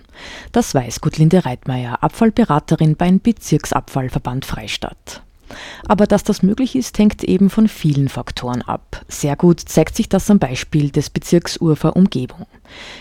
Das 0.51 0.73
weiß 0.73 1.01
Gutlinde 1.01 1.45
Reitmeier, 1.45 2.01
Abfallberaterin 2.01 2.95
beim 2.95 3.19
Bezirksabfallverband 3.19 4.45
Freistadt. 4.45 5.23
Aber 5.87 6.07
dass 6.07 6.23
das 6.23 6.43
möglich 6.43 6.75
ist, 6.75 6.97
hängt 6.97 7.23
eben 7.23 7.49
von 7.49 7.67
vielen 7.67 8.09
Faktoren 8.09 8.61
ab. 8.61 9.05
Sehr 9.07 9.35
gut 9.35 9.59
zeigt 9.59 9.95
sich 9.95 10.09
das 10.09 10.29
am 10.29 10.39
Beispiel 10.39 10.89
des 10.89 11.09
Bezirks 11.09 11.57
Urfer 11.57 11.95
Umgebung. 11.95 12.45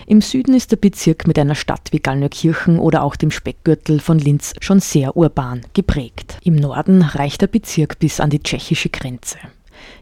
Im 0.07 0.21
Süden 0.21 0.55
ist 0.55 0.71
der 0.71 0.77
Bezirk 0.77 1.27
mit 1.27 1.39
einer 1.39 1.55
Stadt 1.55 1.89
wie 1.93 2.01
Gallneukirchen 2.01 2.79
oder 2.79 3.03
auch 3.03 3.17
dem 3.17 3.31
Speckgürtel 3.31 4.01
von 4.01 4.19
Linz 4.19 4.55
schon 4.61 4.81
sehr 4.81 5.17
urban 5.17 5.63
geprägt. 5.75 6.39
Im 6.43 6.57
Norden 6.57 7.03
reicht 7.03 7.43
der 7.43 7.49
Bezirk 7.49 7.99
bis 7.99 8.21
an 8.21 8.31
die 8.31 8.43
tschechische 8.43 8.91
Grenze. 8.91 9.39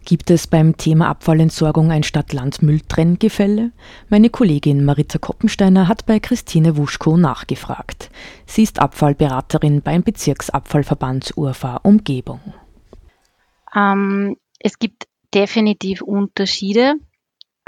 Gibt 0.05 0.31
es 0.31 0.47
beim 0.47 0.77
Thema 0.77 1.09
Abfallentsorgung 1.09 1.91
ein 1.91 2.03
Stadt-Land-Müll-Trenngefälle? 2.03 3.73
Meine 4.09 4.31
Kollegin 4.31 4.85
Marita 4.85 5.19
Koppensteiner 5.19 5.89
hat 5.89 6.07
bei 6.07 6.21
Christine 6.21 6.77
Wuschko 6.77 7.17
nachgefragt. 7.17 8.11
Sie 8.47 8.63
ist 8.63 8.81
Abfallberaterin 8.81 9.83
beim 9.83 10.03
Bezirksabfallverband 10.03 11.33
Urfa 11.37 11.77
Umgebung. 11.83 12.41
Ähm, 13.75 14.37
es 14.59 14.79
gibt 14.79 15.07
definitiv 15.35 16.03
Unterschiede. 16.03 16.95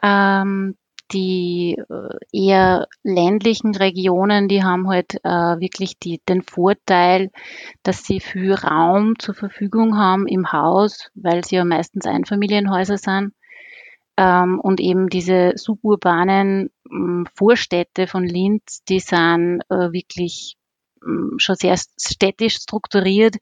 Ähm, 0.03 0.77
die 1.13 1.77
äh, 1.89 2.17
eher 2.33 2.89
ländlichen 3.03 3.75
Regionen, 3.75 4.49
die 4.49 4.63
haben 4.63 4.89
halt 4.89 5.15
äh, 5.25 5.61
wirklich 5.61 5.99
die, 5.99 6.21
den 6.29 6.43
Vorteil, 6.43 7.31
dass 7.83 8.05
sie 8.05 8.21
viel 8.21 8.55
Raum 8.55 9.19
zur 9.19 9.35
Verfügung 9.35 9.97
haben 9.97 10.27
im 10.27 10.53
Haus, 10.53 11.11
weil 11.15 11.45
sie 11.45 11.57
ja 11.57 11.65
meistens 11.65 12.07
Einfamilienhäuser 12.07 12.99
sind. 12.99 13.33
Ähm, 14.17 14.61
und 14.61 14.81
eben 14.81 15.09
diese 15.09 15.53
suburbanen 15.57 16.71
ähm, 16.91 17.27
Vorstädte 17.35 18.07
von 18.07 18.25
Linz, 18.25 18.83
die 18.89 19.01
sind 19.01 19.61
äh, 19.69 19.93
wirklich 19.93 20.57
ähm, 21.07 21.35
schon 21.39 21.57
sehr 21.57 21.77
städtisch 21.77 22.57
strukturiert, 22.57 23.37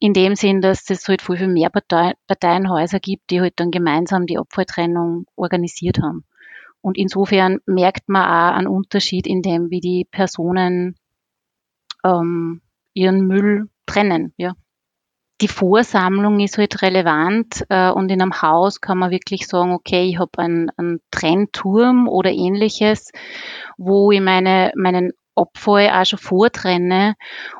in 0.00 0.14
dem 0.14 0.34
Sinn, 0.34 0.60
dass 0.60 0.88
es 0.90 1.06
halt 1.08 1.22
viel, 1.22 1.36
viel 1.36 1.48
mehr 1.48 1.70
Parteienhäuser 1.70 3.00
gibt, 3.00 3.30
die 3.30 3.40
halt 3.40 3.54
dann 3.56 3.70
gemeinsam 3.70 4.26
die 4.26 4.38
Abfalltrennung 4.38 5.26
organisiert 5.36 5.98
haben. 6.02 6.24
Und 6.80 6.96
insofern 6.96 7.58
merkt 7.66 8.08
man 8.08 8.24
auch 8.24 8.56
einen 8.56 8.68
Unterschied 8.68 9.26
in 9.26 9.42
dem, 9.42 9.70
wie 9.70 9.80
die 9.80 10.06
Personen 10.10 10.96
ähm, 12.04 12.62
ihren 12.94 13.26
Müll 13.26 13.68
trennen. 13.86 14.32
Ja. 14.36 14.54
Die 15.40 15.48
Vorsammlung 15.48 16.40
ist 16.40 16.58
halt 16.58 16.82
relevant 16.82 17.64
äh, 17.68 17.90
und 17.90 18.10
in 18.10 18.20
einem 18.20 18.42
Haus 18.42 18.80
kann 18.80 18.98
man 18.98 19.12
wirklich 19.12 19.46
sagen, 19.46 19.72
okay, 19.72 20.04
ich 20.08 20.18
habe 20.18 20.36
einen, 20.38 20.70
einen 20.76 21.00
Trennturm 21.12 22.08
oder 22.08 22.30
ähnliches, 22.30 23.12
wo 23.76 24.10
ich 24.10 24.20
meine, 24.20 24.72
meinen 24.74 25.12
Abfall 25.36 25.90
auch 25.90 26.04
schon 26.04 26.18
vortrenne. 26.18 27.14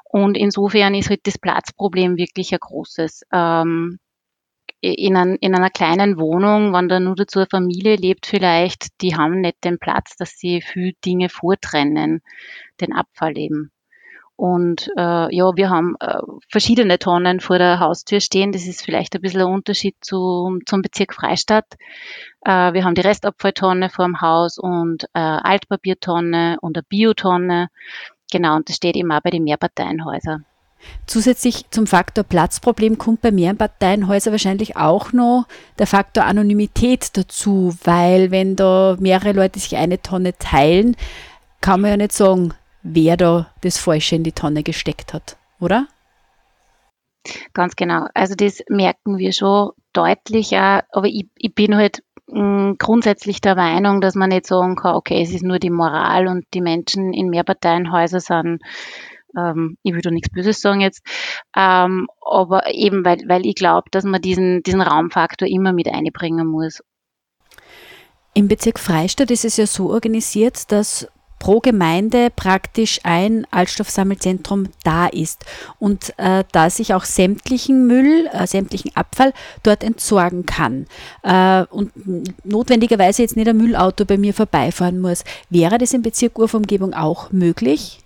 Und 0.05 0.37
insofern 0.37 0.95
ist 0.95 1.11
halt 1.11 1.27
das 1.27 1.39
Platzproblem 1.39 2.17
wirklich 2.17 2.53
ein 2.53 2.59
großes. 2.61 3.23
Ähm, 3.33 3.99
in, 4.81 5.17
ein, 5.17 5.37
in 5.37 5.55
einer 5.55 5.71
kleinen 5.71 6.19
Wohnung, 6.19 6.73
wenn 6.73 6.89
da 6.89 7.01
nur 7.01 7.17
dazu 7.17 7.41
eine 7.41 7.49
Familie 7.51 7.97
lebt 7.97 8.27
vielleicht, 8.27 9.01
die 9.01 9.17
haben 9.17 9.41
nicht 9.41 9.65
den 9.65 9.79
Platz, 9.79 10.17
dass 10.17 10.39
sie 10.39 10.63
viel 10.63 10.95
Dinge 11.05 11.29
vortrennen, 11.29 12.23
den 12.81 12.93
Abfall 12.93 13.37
eben. 13.37 13.73
Und 14.37 14.89
äh, 14.97 15.35
ja, 15.35 15.57
wir 15.57 15.69
haben 15.69 15.97
äh, 15.99 16.21
verschiedene 16.49 17.01
Tonnen 17.01 17.41
vor 17.41 17.59
der 17.59 17.81
Haustür 17.81 18.21
stehen. 18.21 18.53
Das 18.53 18.69
ist 18.69 18.85
vielleicht 18.85 19.17
ein 19.17 19.21
bisschen 19.21 19.41
ein 19.41 19.53
Unterschied 19.53 19.97
zu, 20.01 20.61
zum 20.65 20.81
Bezirk 20.81 21.13
Freistadt. 21.13 21.67
Äh, 22.45 22.73
wir 22.73 22.85
haben 22.85 22.95
die 22.95 23.01
Restabfalltonne 23.01 23.91
vor 23.91 24.05
dem 24.05 24.21
Haus 24.21 24.57
und 24.57 25.07
äh, 25.13 25.19
Altpapiertonne 25.19 26.59
und 26.61 26.77
eine 26.77 26.85
Biotonne. 26.85 27.69
Genau, 28.31 28.55
und 28.55 28.69
das 28.69 28.77
steht 28.77 28.97
auch 28.97 29.21
bei 29.23 29.31
den 29.31 29.43
Mehrparteienhäusern. 29.43 30.47
Zusätzlich 31.07 31.65
zum 31.71 31.87
Faktor 31.87 32.25
Platzproblem 32.25 32.99
kommt 32.99 33.21
bei 33.23 33.31
Mehrparteienhäusern 33.31 34.33
wahrscheinlich 34.33 34.77
auch 34.77 35.13
noch 35.13 35.47
der 35.79 35.87
Faktor 35.87 36.25
Anonymität 36.25 37.17
dazu, 37.17 37.75
weil 37.85 38.31
wenn 38.31 38.57
da 38.57 38.97
mehrere 39.01 39.33
Leute 39.33 39.59
sich 39.59 39.77
eine 39.77 40.01
Tonne 40.01 40.37
teilen, 40.39 40.97
kann 41.61 41.81
man 41.81 41.91
ja 41.91 41.97
nicht 41.97 42.13
sagen, 42.13 42.55
wer 42.83 43.17
da 43.17 43.51
das 43.63 43.79
Falsche 43.79 44.17
in 44.17 44.25
die 44.25 44.33
Tonne 44.33 44.63
gesteckt 44.63 45.15
hat, 45.15 45.37
oder? 45.61 45.89
Ganz 47.53 47.75
genau. 47.77 48.07
Also 48.15 48.35
das 48.35 48.63
merken 48.69 49.19
wir 49.19 49.33
schon 49.33 49.73
deutlicher, 49.93 50.85
aber 50.93 51.07
ich, 51.07 51.27
ich 51.37 51.55
bin 51.55 51.77
halt 51.77 52.03
mm, 52.29 52.75
grundsätzlich 52.79 53.41
der 53.41 53.57
Meinung, 53.57 54.01
dass 54.01 54.15
man 54.15 54.29
nicht 54.31 54.47
sagen 54.47 54.77
kann, 54.77 54.95
okay, 54.95 55.23
es 55.23 55.31
ist 55.31 55.43
nur 55.43 55.59
die 55.59 55.71
Moral 55.71 56.29
und 56.29 56.47
die 56.55 56.61
Menschen 56.61 57.13
in 57.13 57.29
Mehrparteienhäusern 57.29 58.21
sind 58.21 58.63
ähm, 59.37 59.77
ich 59.83 59.93
will 59.93 60.01
da 60.01 60.11
nichts 60.11 60.31
Böses 60.31 60.61
sagen 60.61 60.81
jetzt, 60.81 61.03
ähm, 61.57 62.09
aber 62.21 62.73
eben, 62.73 63.05
weil, 63.05 63.19
weil 63.27 63.47
ich 63.47 63.55
glaube, 63.55 63.89
dass 63.91 64.05
man 64.05 64.21
diesen, 64.21 64.63
diesen 64.63 64.81
Raumfaktor 64.81 65.49
immer 65.49 65.73
mit 65.73 65.89
einbringen 65.89 66.47
muss. 66.47 66.81
Im 68.35 68.49
Bezirk 68.49 68.79
Freistadt 68.79 69.31
ist 69.31 69.45
es 69.45 69.57
ja 69.57 69.67
so 69.67 69.91
organisiert, 69.91 70.71
dass 70.71 71.09
pro 71.39 71.61
Gemeinde 71.61 72.31
praktisch 72.35 73.01
ein 73.05 73.47
Altstoffsammelzentrum 73.51 74.69
da 74.85 75.07
ist 75.07 75.45
und 75.79 76.13
äh, 76.19 76.45
dass 76.53 76.79
ich 76.79 76.95
auch 76.95 77.05
sämtlichen 77.05 77.87
Müll, 77.87 78.29
äh, 78.33 78.47
sämtlichen 78.47 78.95
Abfall 78.97 79.33
dort 79.63 79.85
entsorgen 79.85 80.47
kann 80.47 80.87
äh, 81.23 81.65
und 81.71 81.93
notwendigerweise 82.45 83.23
jetzt 83.23 83.37
nicht 83.37 83.49
ein 83.49 83.57
Müllauto 83.57 84.05
bei 84.05 84.19
mir 84.19 84.35
vorbeifahren 84.35 85.01
muss. 85.01 85.25
Wäre 85.51 85.79
das 85.79 85.93
im 85.93 86.03
Bezirk 86.03 86.39
Urverumgebung 86.39 86.95
auch 86.95 87.31
möglich? 87.31 88.01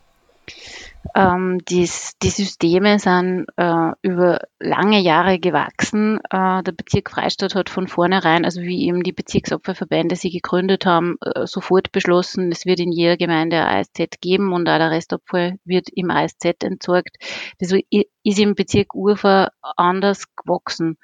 Ähm, 1.15 1.59
dies, 1.69 2.17
die 2.23 2.31
Systeme 2.31 2.99
sind 2.99 3.47
äh, 3.57 3.91
über 4.03 4.41
lange 4.61 5.01
Jahre 5.01 5.39
gewachsen. 5.39 6.21
Äh, 6.31 6.63
der 6.63 6.73
Bezirk 6.73 7.11
Freistadt 7.11 7.55
hat 7.55 7.69
von 7.69 7.89
vornherein, 7.89 8.45
also 8.45 8.63
wie 8.63 8.87
eben 8.87 9.03
die 9.03 9.13
Bezirksopferverbände 9.13 10.17
sie 10.17 10.31
gegründet 10.31 10.87
haben, 10.87 11.17
äh, 11.21 11.47
sofort 11.47 11.93
beschlossen, 11.93 12.53
es 12.53 12.67
wird 12.67 12.81
in 12.81 12.93
jeder 12.93 13.17
Gemeinde 13.17 13.65
ein 13.65 13.81
ASZ 13.81 14.21
geben 14.21 14.53
und 14.53 14.69
auch 14.69 14.79
der 14.79 14.91
Restabfall 14.91 15.59
wird 15.65 15.89
im 15.93 16.11
ASZ 16.11 16.45
entsorgt. 16.63 17.17
Das 17.59 17.73
ist 17.73 18.39
im 18.39 18.55
Bezirk 18.55 18.95
Urfa 18.95 19.51
anders 19.77 20.25
gewachsen. 20.37 20.99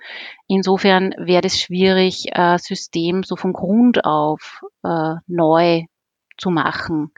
Insofern 0.46 1.14
wäre 1.18 1.46
es 1.46 1.60
schwierig, 1.60 2.34
ein 2.34 2.58
System 2.58 3.24
so 3.24 3.36
von 3.36 3.52
Grund 3.52 4.04
auf 4.04 4.62
äh, 4.84 5.14
neu 5.26 5.84
zu 6.38 6.50
machen. 6.50 7.10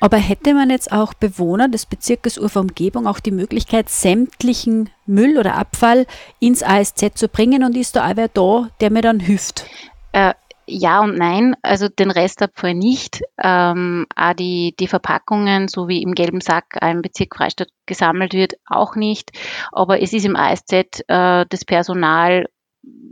Aber 0.00 0.18
hätte 0.18 0.54
man 0.54 0.70
jetzt 0.70 0.92
auch 0.92 1.14
Bewohner 1.14 1.68
des 1.68 1.86
Bezirkes 1.86 2.38
Ufer 2.38 2.60
Umgebung 2.60 3.06
auch 3.06 3.20
die 3.20 3.32
Möglichkeit, 3.32 3.88
sämtlichen 3.88 4.90
Müll 5.06 5.38
oder 5.38 5.56
Abfall 5.56 6.06
ins 6.38 6.62
ASZ 6.62 7.12
zu 7.14 7.28
bringen 7.28 7.64
und 7.64 7.76
ist 7.76 7.96
da 7.96 8.08
auch 8.08 8.16
wer 8.16 8.28
da, 8.28 8.68
der 8.80 8.90
mir 8.90 9.02
dann 9.02 9.20
hilft? 9.20 9.66
Äh, 10.12 10.34
ja 10.66 11.00
und 11.00 11.16
nein, 11.16 11.56
also 11.62 11.88
den 11.88 12.10
Restabfall 12.10 12.74
nicht. 12.74 13.22
Ähm, 13.42 14.06
auch 14.14 14.34
die, 14.34 14.74
die 14.78 14.88
Verpackungen, 14.88 15.68
so 15.68 15.88
wie 15.88 16.02
im 16.02 16.14
gelben 16.14 16.40
Sack 16.40 16.78
im 16.82 17.02
Bezirk 17.02 17.36
Freistadt 17.36 17.68
gesammelt 17.86 18.34
wird, 18.34 18.54
auch 18.66 18.96
nicht. 18.96 19.30
Aber 19.72 20.02
es 20.02 20.12
ist 20.12 20.26
im 20.26 20.36
ASZ 20.36 20.72
äh, 20.72 21.46
das 21.48 21.64
Personal 21.64 22.46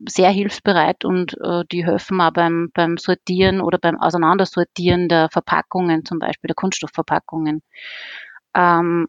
sehr 0.09 0.31
hilfsbereit 0.31 1.05
und 1.05 1.37
äh, 1.41 1.65
die 1.71 1.85
helfen 1.85 2.21
auch 2.21 2.33
beim, 2.33 2.71
beim 2.75 2.97
Sortieren 2.97 3.61
oder 3.61 3.79
beim 3.79 3.99
Auseinandersortieren 3.99 5.09
der 5.09 5.29
Verpackungen, 5.31 6.05
zum 6.05 6.19
Beispiel 6.19 6.49
der 6.49 6.55
Kunststoffverpackungen. 6.55 7.63
Ähm, 8.55 9.09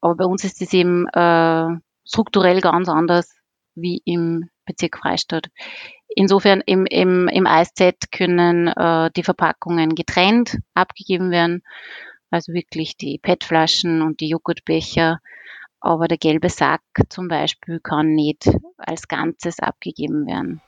aber 0.00 0.16
bei 0.16 0.24
uns 0.24 0.44
ist 0.44 0.60
es 0.60 0.72
eben 0.72 1.06
äh, 1.08 1.68
strukturell 2.04 2.60
ganz 2.60 2.88
anders 2.88 3.30
wie 3.74 4.02
im 4.04 4.48
Bezirk 4.66 4.98
Freistadt. 4.98 5.48
Insofern 6.14 6.62
im, 6.66 6.84
im, 6.86 7.28
im 7.28 7.46
ASZ 7.46 8.10
können 8.10 8.68
äh, 8.68 9.10
die 9.16 9.22
Verpackungen 9.22 9.94
getrennt 9.94 10.58
abgegeben 10.74 11.30
werden. 11.30 11.62
Also 12.30 12.52
wirklich 12.52 12.96
die 12.96 13.18
PET-Flaschen 13.18 14.02
und 14.02 14.20
die 14.20 14.28
Joghurtbecher 14.28 15.20
aber 15.82 16.08
der 16.08 16.18
gelbe 16.18 16.48
Sack 16.48 16.82
zum 17.08 17.28
Beispiel 17.28 17.80
kann 17.80 18.14
nicht 18.14 18.50
als 18.78 19.08
Ganzes 19.08 19.58
abgegeben 19.58 20.26
werden. 20.26 20.60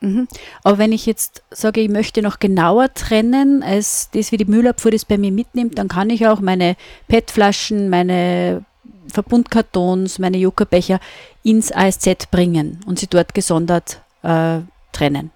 Mhm. 0.00 0.28
Aber 0.62 0.78
wenn 0.78 0.92
ich 0.92 1.06
jetzt 1.06 1.42
sage, 1.50 1.80
ich 1.80 1.88
möchte 1.88 2.20
noch 2.20 2.38
genauer 2.38 2.92
trennen, 2.92 3.62
als 3.62 4.10
das, 4.10 4.32
wie 4.32 4.36
die 4.36 4.44
Müllabfuhr 4.44 4.90
das 4.90 5.04
bei 5.04 5.16
mir 5.16 5.32
mitnimmt, 5.32 5.78
dann 5.78 5.88
kann 5.88 6.10
ich 6.10 6.26
auch 6.26 6.40
meine 6.40 6.76
PET-Flaschen, 7.08 7.88
meine 7.88 8.64
Verbundkartons, 9.08 10.18
meine 10.18 10.36
Jokerbecher 10.36 11.00
ins 11.42 11.72
ASZ 11.72 12.30
bringen 12.30 12.80
und 12.86 12.98
sie 12.98 13.06
dort 13.06 13.34
gesondert 13.34 14.02
äh, 14.22 14.60
trennen. 14.92 15.30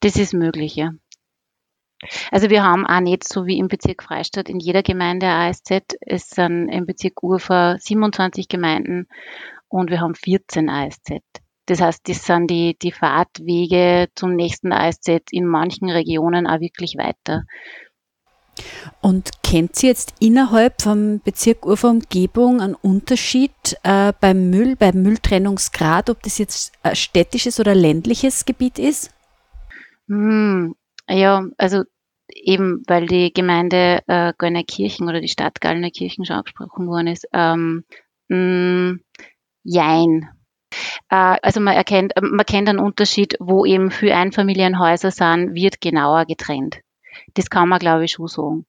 Das 0.00 0.16
ist 0.16 0.34
möglich, 0.34 0.76
ja. 0.76 0.92
Also 2.30 2.50
wir 2.50 2.62
haben 2.62 2.86
auch 2.86 3.00
nicht 3.00 3.26
so 3.26 3.46
wie 3.46 3.58
im 3.58 3.68
Bezirk 3.68 4.02
Freistadt 4.02 4.48
in 4.48 4.60
jeder 4.60 4.82
Gemeinde 4.82 5.26
ASZ. 5.26 5.96
Es 6.00 6.28
sind 6.28 6.68
im 6.68 6.86
Bezirk 6.86 7.22
Urfa 7.22 7.76
27 7.78 8.48
Gemeinden 8.48 9.08
und 9.68 9.90
wir 9.90 10.00
haben 10.00 10.14
14 10.14 10.68
ASZ. 10.68 11.20
Das 11.66 11.80
heißt, 11.80 12.08
das 12.08 12.24
sind 12.24 12.48
die, 12.48 12.76
die 12.80 12.92
Fahrtwege 12.92 14.08
zum 14.14 14.34
nächsten 14.34 14.72
ASZ 14.72 15.08
in 15.30 15.46
manchen 15.46 15.90
Regionen 15.90 16.46
auch 16.46 16.60
wirklich 16.60 16.96
weiter. 16.96 17.44
Und 19.00 19.42
kennt 19.42 19.76
Sie 19.76 19.86
jetzt 19.86 20.14
innerhalb 20.18 20.80
vom 20.80 21.20
Bezirk 21.20 21.66
Urfa 21.66 21.88
Umgebung 21.88 22.60
einen 22.60 22.74
Unterschied 22.74 23.52
äh, 23.82 24.12
beim 24.18 24.50
Müll, 24.50 24.76
beim 24.76 25.02
Mülltrennungsgrad, 25.02 26.08
ob 26.08 26.22
das 26.22 26.38
jetzt 26.38 26.72
ein 26.82 26.96
städtisches 26.96 27.60
oder 27.60 27.74
ländliches 27.74 28.46
Gebiet 28.46 28.78
ist? 28.78 29.10
Hm, 30.08 30.74
ja, 31.08 31.44
also 31.58 31.84
eben 32.34 32.82
weil 32.86 33.06
die 33.06 33.32
Gemeinde 33.32 34.02
äh, 34.06 34.32
Gallnerkirchen 34.36 35.08
oder 35.08 35.20
die 35.20 35.28
Stadt 35.28 35.60
Gallnerkirchen 35.60 36.24
schon 36.24 36.36
angesprochen 36.36 36.88
worden 36.88 37.08
ist. 37.08 37.26
Ähm, 37.32 37.84
mh, 38.28 38.36
mm, 38.36 39.00
jein. 39.62 40.28
Äh, 41.08 41.36
also 41.42 41.60
man 41.60 41.74
erkennt, 41.74 42.12
man 42.20 42.46
kennt 42.46 42.68
einen 42.68 42.78
Unterschied, 42.78 43.36
wo 43.38 43.64
eben 43.64 43.90
für 43.90 44.14
Einfamilienhäuser 44.14 45.10
sind, 45.10 45.54
wird 45.54 45.80
genauer 45.80 46.24
getrennt. 46.26 46.80
Das 47.34 47.50
kann 47.50 47.68
man, 47.68 47.78
glaube 47.78 48.04
ich, 48.04 48.12
schon 48.12 48.28
sagen. 48.28 48.66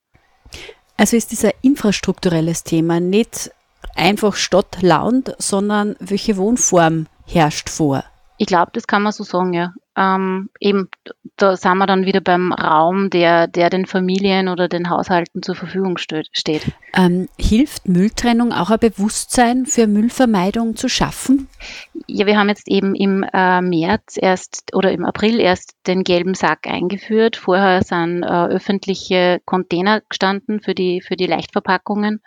Also 0.96 1.16
ist 1.16 1.30
dieser 1.30 1.52
infrastrukturelles 1.62 2.64
Thema 2.64 3.00
nicht 3.00 3.50
einfach 3.94 4.34
Stadt-Land, 4.34 5.34
sondern 5.38 5.96
welche 6.00 6.36
Wohnform 6.36 7.06
herrscht 7.26 7.68
vor? 7.68 8.04
Ich 8.38 8.46
glaube, 8.46 8.70
das 8.72 8.86
kann 8.86 9.02
man 9.02 9.12
so 9.12 9.24
sagen, 9.24 9.52
ja. 9.52 9.72
Ähm, 9.98 10.48
eben, 10.60 10.88
da 11.36 11.56
sind 11.56 11.76
wir 11.78 11.86
dann 11.86 12.06
wieder 12.06 12.20
beim 12.20 12.52
Raum, 12.52 13.10
der, 13.10 13.48
der 13.48 13.68
den 13.68 13.84
Familien 13.84 14.48
oder 14.48 14.68
den 14.68 14.90
Haushalten 14.90 15.42
zur 15.42 15.56
Verfügung 15.56 15.98
steht. 15.98 16.70
Ähm, 16.94 17.28
hilft 17.36 17.88
Mülltrennung 17.88 18.52
auch 18.52 18.70
ein 18.70 18.78
Bewusstsein 18.78 19.66
für 19.66 19.88
Müllvermeidung 19.88 20.76
zu 20.76 20.88
schaffen? 20.88 21.48
Ja, 22.06 22.26
wir 22.26 22.38
haben 22.38 22.48
jetzt 22.48 22.68
eben 22.68 22.94
im 22.94 23.24
äh, 23.32 23.60
März 23.60 24.16
erst 24.20 24.72
oder 24.72 24.92
im 24.92 25.04
April 25.04 25.40
erst 25.40 25.74
den 25.88 26.04
gelben 26.04 26.34
Sack 26.34 26.68
eingeführt. 26.68 27.36
Vorher 27.36 27.82
sind 27.82 28.22
äh, 28.22 28.26
öffentliche 28.26 29.40
Container 29.44 30.02
gestanden 30.08 30.60
für 30.60 30.76
die, 30.76 31.00
für 31.00 31.16
die 31.16 31.26
Leichtverpackungen. 31.26 32.20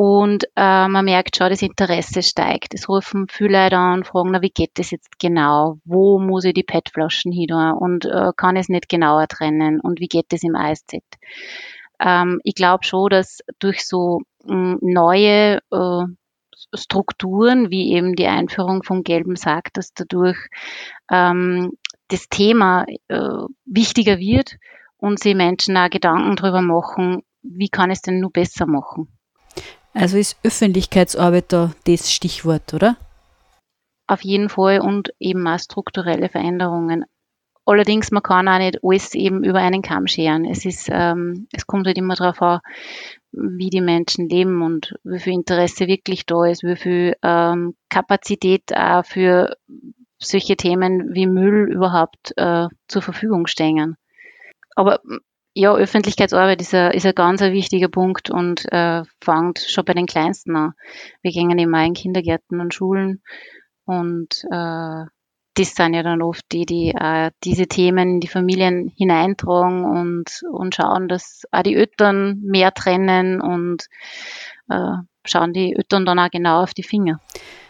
Und 0.00 0.44
äh, 0.54 0.86
man 0.86 1.06
merkt 1.06 1.36
schon, 1.36 1.50
das 1.50 1.60
Interesse 1.60 2.22
steigt. 2.22 2.72
Es 2.72 2.88
rufen 2.88 3.26
viele 3.28 3.64
Leute 3.64 3.78
an 3.78 4.04
fragen, 4.04 4.30
na, 4.30 4.40
wie 4.42 4.50
geht 4.50 4.78
das 4.78 4.92
jetzt 4.92 5.18
genau? 5.18 5.80
Wo 5.84 6.20
muss 6.20 6.44
ich 6.44 6.54
die 6.54 6.62
PET-Flaschen 6.62 7.32
hin 7.32 7.52
und 7.52 8.04
äh, 8.04 8.30
kann 8.36 8.54
es 8.54 8.68
nicht 8.68 8.88
genauer 8.88 9.26
trennen? 9.26 9.80
Und 9.80 9.98
wie 9.98 10.06
geht 10.06 10.26
das 10.28 10.44
im 10.44 10.54
ASZ? 10.54 10.98
Ähm, 11.98 12.40
ich 12.44 12.54
glaube 12.54 12.84
schon, 12.84 13.10
dass 13.10 13.40
durch 13.58 13.84
so 13.84 14.20
mh, 14.44 14.74
hm, 14.74 14.78
neue 14.82 15.58
äh, 15.72 16.04
Strukturen, 16.74 17.70
wie 17.72 17.92
eben 17.92 18.14
die 18.14 18.28
Einführung 18.28 18.84
vom 18.84 19.02
gelben 19.02 19.34
Sack, 19.34 19.72
dass 19.72 19.94
dadurch 19.94 20.38
ähm, 21.10 21.72
das 22.06 22.28
Thema 22.28 22.86
äh, 23.08 23.18
wichtiger 23.64 24.20
wird 24.20 24.58
und 24.96 25.18
sie 25.18 25.34
Menschen 25.34 25.76
auch 25.76 25.90
Gedanken 25.90 26.36
darüber 26.36 26.62
machen, 26.62 27.24
wie 27.42 27.68
kann 27.68 27.90
es 27.90 28.00
denn 28.00 28.20
nur 28.20 28.30
besser 28.30 28.66
machen. 28.66 29.17
Also 29.94 30.16
ist 30.18 30.36
Öffentlichkeitsarbeit 30.42 31.52
da 31.52 31.72
das 31.86 32.12
Stichwort, 32.12 32.74
oder? 32.74 32.96
Auf 34.06 34.22
jeden 34.22 34.48
Fall 34.48 34.80
und 34.80 35.10
eben 35.18 35.46
auch 35.46 35.58
strukturelle 35.58 36.28
Veränderungen. 36.28 37.04
Allerdings, 37.66 38.10
man 38.10 38.22
kann 38.22 38.48
auch 38.48 38.58
nicht 38.58 38.78
alles 38.82 39.14
eben 39.14 39.44
über 39.44 39.58
einen 39.58 39.82
Kamm 39.82 40.06
scheren. 40.06 40.46
Es 40.46 40.64
ist, 40.64 40.88
ähm, 40.90 41.48
es 41.52 41.66
kommt 41.66 41.86
halt 41.86 41.98
immer 41.98 42.14
darauf 42.14 42.40
an, 42.40 42.60
wie 43.32 43.68
die 43.68 43.82
Menschen 43.82 44.28
leben 44.30 44.62
und 44.62 44.94
wie 45.04 45.18
viel 45.18 45.34
Interesse 45.34 45.86
wirklich 45.86 46.24
da 46.24 46.46
ist, 46.46 46.62
wie 46.62 46.76
viel 46.76 47.16
ähm, 47.22 47.74
Kapazität 47.90 48.74
auch 48.74 49.04
für 49.04 49.54
solche 50.18 50.56
Themen 50.56 51.14
wie 51.14 51.26
Müll 51.26 51.70
überhaupt 51.70 52.32
äh, 52.36 52.68
zur 52.88 53.02
Verfügung 53.02 53.46
stehen. 53.46 53.96
Aber 54.74 55.00
ja, 55.58 55.74
Öffentlichkeitsarbeit 55.74 56.60
ist 56.60 56.72
ein, 56.72 56.92
ist 56.92 57.04
ein 57.04 57.16
ganz 57.16 57.42
ein 57.42 57.52
wichtiger 57.52 57.88
Punkt 57.88 58.30
und 58.30 58.64
äh, 58.70 59.02
fängt 59.20 59.58
schon 59.58 59.84
bei 59.84 59.92
den 59.92 60.06
Kleinsten 60.06 60.54
an. 60.54 60.74
Wir 61.20 61.32
gehen 61.32 61.58
immer 61.58 61.84
in 61.84 61.94
Kindergärten 61.94 62.60
und 62.60 62.72
Schulen 62.72 63.22
und 63.84 64.44
äh, 64.52 65.04
das 65.54 65.74
sind 65.74 65.94
ja 65.94 66.04
dann 66.04 66.22
oft 66.22 66.44
die, 66.52 66.64
die 66.64 66.94
äh, 66.96 67.32
diese 67.42 67.66
Themen 67.66 68.08
in 68.08 68.20
die 68.20 68.28
Familien 68.28 68.92
hineintragen 68.96 69.84
und, 69.84 70.42
und 70.48 70.76
schauen, 70.76 71.08
dass 71.08 71.42
auch 71.50 71.62
die 71.62 71.74
Eltern 71.74 72.40
mehr 72.40 72.72
trennen 72.72 73.40
und 73.40 73.88
äh, 74.70 74.92
schauen 75.24 75.52
die 75.52 75.74
Eltern 75.74 76.06
dann 76.06 76.20
auch 76.20 76.30
genau 76.30 76.62
auf 76.62 76.72
die 76.72 76.84
Finger. 76.84 77.18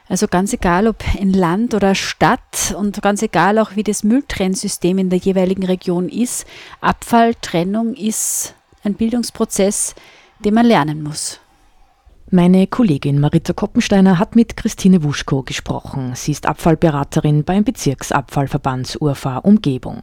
Also 0.08 0.26
ganz 0.26 0.52
egal, 0.54 0.86
ob 0.86 1.04
in 1.14 1.32
Land 1.32 1.74
oder 1.74 1.94
Stadt 1.94 2.74
und 2.78 3.02
ganz 3.02 3.22
egal 3.22 3.58
auch, 3.58 3.76
wie 3.76 3.82
das 3.82 4.04
Mülltrennsystem 4.04 4.96
in 4.98 5.10
der 5.10 5.18
jeweiligen 5.18 5.64
Region 5.64 6.08
ist, 6.08 6.46
Abfalltrennung 6.80 7.94
ist 7.94 8.54
ein 8.84 8.94
Bildungsprozess, 8.94 9.94
den 10.38 10.54
man 10.54 10.66
lernen 10.66 11.02
muss. 11.02 11.40
Meine 12.30 12.66
Kollegin 12.66 13.20
Marita 13.20 13.52
Koppensteiner 13.52 14.18
hat 14.18 14.36
mit 14.36 14.56
Christine 14.56 15.02
Wuschko 15.02 15.42
gesprochen. 15.42 16.12
Sie 16.14 16.32
ist 16.32 16.46
Abfallberaterin 16.46 17.44
beim 17.44 17.64
Bezirksabfallverband 17.64 18.98
Urfa 19.00 19.38
Umgebung. 19.38 20.02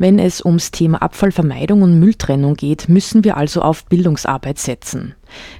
Wenn 0.00 0.18
es 0.18 0.42
ums 0.42 0.70
Thema 0.70 1.02
Abfallvermeidung 1.02 1.82
und 1.82 2.00
Mülltrennung 2.00 2.54
geht, 2.54 2.88
müssen 2.88 3.22
wir 3.22 3.36
also 3.36 3.60
auf 3.60 3.84
Bildungsarbeit 3.84 4.56
setzen. 4.56 5.14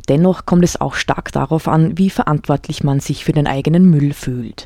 Dennoch 0.09 0.47
kommt 0.47 0.65
es 0.65 0.81
auch 0.81 0.95
stark 0.95 1.31
darauf 1.31 1.69
an, 1.69 1.99
wie 1.99 2.09
verantwortlich 2.09 2.83
man 2.83 3.01
sich 3.01 3.23
für 3.23 3.33
den 3.33 3.47
eigenen 3.47 3.91
Müll 3.91 4.15
fühlt. 4.15 4.65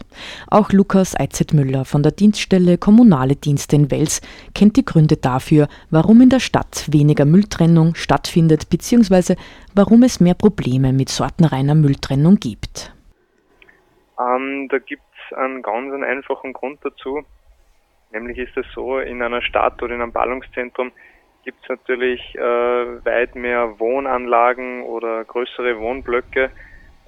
Auch 0.48 0.70
Lukas 0.70 1.18
Eizetmüller 1.18 1.84
von 1.84 2.04
der 2.04 2.12
Dienststelle 2.12 2.78
Kommunale 2.78 3.34
Dienste 3.34 3.74
in 3.74 3.90
Wels 3.90 4.20
kennt 4.54 4.76
die 4.76 4.84
Gründe 4.84 5.16
dafür, 5.16 5.66
warum 5.90 6.20
in 6.20 6.28
der 6.30 6.38
Stadt 6.38 6.86
weniger 6.92 7.24
Mülltrennung 7.24 7.96
stattfindet 7.96 8.70
bzw. 8.70 9.34
warum 9.74 10.04
es 10.04 10.20
mehr 10.20 10.34
Probleme 10.34 10.92
mit 10.92 11.08
sortenreiner 11.08 11.74
Mülltrennung 11.74 12.36
gibt. 12.36 12.94
Ähm, 14.20 14.68
da 14.70 14.78
gibt 14.78 15.02
es 15.02 15.36
einen 15.36 15.62
ganz 15.62 15.92
einfachen 16.00 16.52
Grund 16.52 16.78
dazu. 16.84 17.24
Nämlich 18.14 18.38
ist 18.38 18.56
es 18.56 18.64
so, 18.72 19.00
in 19.00 19.20
einer 19.22 19.42
Stadt 19.42 19.82
oder 19.82 19.92
in 19.92 20.00
einem 20.00 20.12
Ballungszentrum 20.12 20.92
gibt 21.44 21.62
es 21.64 21.68
natürlich 21.68 22.20
äh, 22.36 22.40
weit 23.04 23.34
mehr 23.34 23.78
Wohnanlagen 23.78 24.84
oder 24.84 25.24
größere 25.24 25.78
Wohnblöcke, 25.80 26.44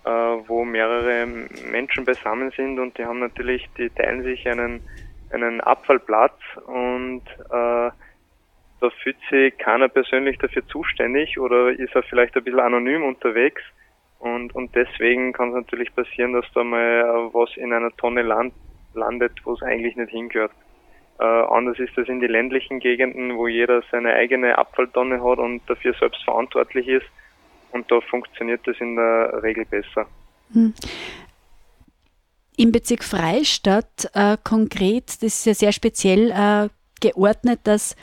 äh, 0.04 0.10
wo 0.10 0.64
mehrere 0.64 1.26
Menschen 1.70 2.04
beisammen 2.04 2.50
sind 2.56 2.80
und 2.80 2.98
die 2.98 3.04
haben 3.04 3.20
natürlich, 3.20 3.64
die 3.78 3.88
teilen 3.90 4.24
sich 4.24 4.48
einen, 4.48 4.82
einen 5.30 5.60
Abfallplatz 5.60 6.38
und 6.66 7.22
äh, 7.50 7.90
da 8.80 8.90
fühlt 9.02 9.16
sich 9.30 9.56
keiner 9.58 9.88
persönlich 9.88 10.38
dafür 10.38 10.66
zuständig 10.66 11.38
oder 11.38 11.70
ist 11.70 11.94
er 11.94 12.02
vielleicht 12.02 12.36
ein 12.36 12.44
bisschen 12.44 12.60
anonym 12.60 13.04
unterwegs. 13.04 13.62
Und, 14.18 14.54
und 14.54 14.74
deswegen 14.74 15.32
kann 15.32 15.50
es 15.50 15.54
natürlich 15.54 15.94
passieren, 15.94 16.32
dass 16.32 16.46
da 16.52 16.64
mal 16.64 17.30
was 17.32 17.56
in 17.56 17.72
einer 17.72 17.94
Tonne 17.96 18.22
land, 18.22 18.52
landet, 18.94 19.32
wo 19.44 19.54
es 19.54 19.62
eigentlich 19.62 19.94
nicht 19.96 20.10
hingehört. 20.10 20.52
Äh, 21.18 21.24
anders 21.24 21.78
ist 21.78 21.96
das 21.96 22.08
in 22.08 22.20
die 22.20 22.26
ländlichen 22.26 22.78
Gegenden, 22.78 23.36
wo 23.36 23.48
jeder 23.48 23.82
seine 23.90 24.12
eigene 24.14 24.58
Abfalltonne 24.58 25.22
hat 25.22 25.38
und 25.38 25.62
dafür 25.66 25.94
selbst 25.98 26.22
verantwortlich 26.24 26.88
ist. 26.88 27.06
Und 27.72 27.90
da 27.90 28.00
funktioniert 28.00 28.60
das 28.66 28.76
in 28.80 28.96
der 28.96 29.42
Regel 29.42 29.64
besser. 29.64 30.06
Hm. 30.52 30.74
Im 32.58 32.72
Bezirk 32.72 33.04
Freistadt 33.04 34.10
äh, 34.14 34.36
konkret, 34.42 35.08
das 35.22 35.22
ist 35.22 35.46
ja 35.46 35.54
sehr 35.54 35.72
speziell 35.72 36.30
äh, 36.30 36.68
geordnet, 37.00 37.60
dass 37.64 37.96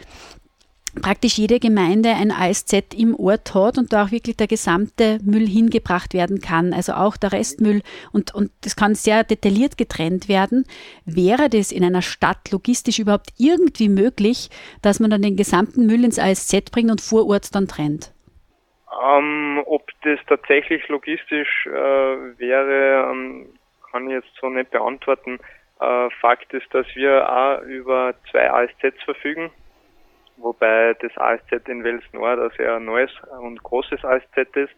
praktisch 1.01 1.38
jede 1.38 1.60
Gemeinde 1.60 2.10
ein 2.10 2.32
ASZ 2.32 2.93
im 2.95 3.15
Ort 3.15 3.56
hat 3.56 3.77
und 3.77 3.91
da 3.93 4.06
auch 4.06 4.12
wirklich 4.12 4.38
der 4.38 4.47
gesamte 4.47 5.17
Müll 5.23 5.47
hingebracht 5.47 6.13
werden 6.13 6.39
kann, 6.39 6.73
also 6.73 6.93
auch 6.93 7.17
der 7.17 7.32
Restmüll 7.32 7.82
und, 8.12 8.34
und 8.36 8.51
das 8.63 8.75
kann 8.75 8.95
sehr 8.95 9.23
detailliert 9.23 9.77
getrennt 9.77 10.29
werden. 10.29 10.65
Wäre 11.06 11.49
das 11.49 11.71
in 11.71 11.84
einer 11.84 12.01
Stadt 12.01 12.51
logistisch 12.51 12.99
überhaupt 12.99 13.32
irgendwie 13.38 13.89
möglich, 13.89 14.49
dass 14.82 14.99
man 14.99 15.10
dann 15.10 15.21
den 15.21 15.36
gesamten 15.36 15.88
Müll 15.88 16.03
ins 16.03 16.19
ASZ 16.19 16.71
bringt 16.71 16.91
und 16.91 17.01
vor 17.01 17.27
Ort 17.27 17.56
dann 17.56 17.67
trennt? 17.67 18.13
Ähm, 19.03 19.63
ob 19.65 19.89
das 20.03 20.19
tatsächlich 20.27 20.88
logistisch 20.88 21.65
äh, 21.65 21.71
wäre, 21.71 23.10
ähm, 23.12 23.47
kann 23.91 24.08
ich 24.08 24.13
jetzt 24.13 24.29
so 24.39 24.49
nicht 24.49 24.69
beantworten. 24.69 25.39
Äh, 25.79 26.10
Fakt 26.21 26.53
ist, 26.53 26.71
dass 26.73 26.86
wir 26.93 27.27
auch 27.27 27.62
über 27.63 28.13
zwei 28.29 28.51
ASZs 28.51 29.01
verfügen 29.03 29.49
wobei 30.53 30.93
das 30.99 31.15
ASZ 31.17 31.67
in 31.67 31.83
Wels 31.83 32.03
Nord 32.13 32.39
ein 32.39 32.51
sehr 32.57 32.79
neues 32.79 33.11
und 33.41 33.61
großes 33.63 34.03
ASZ 34.03 34.37
ist, 34.55 34.73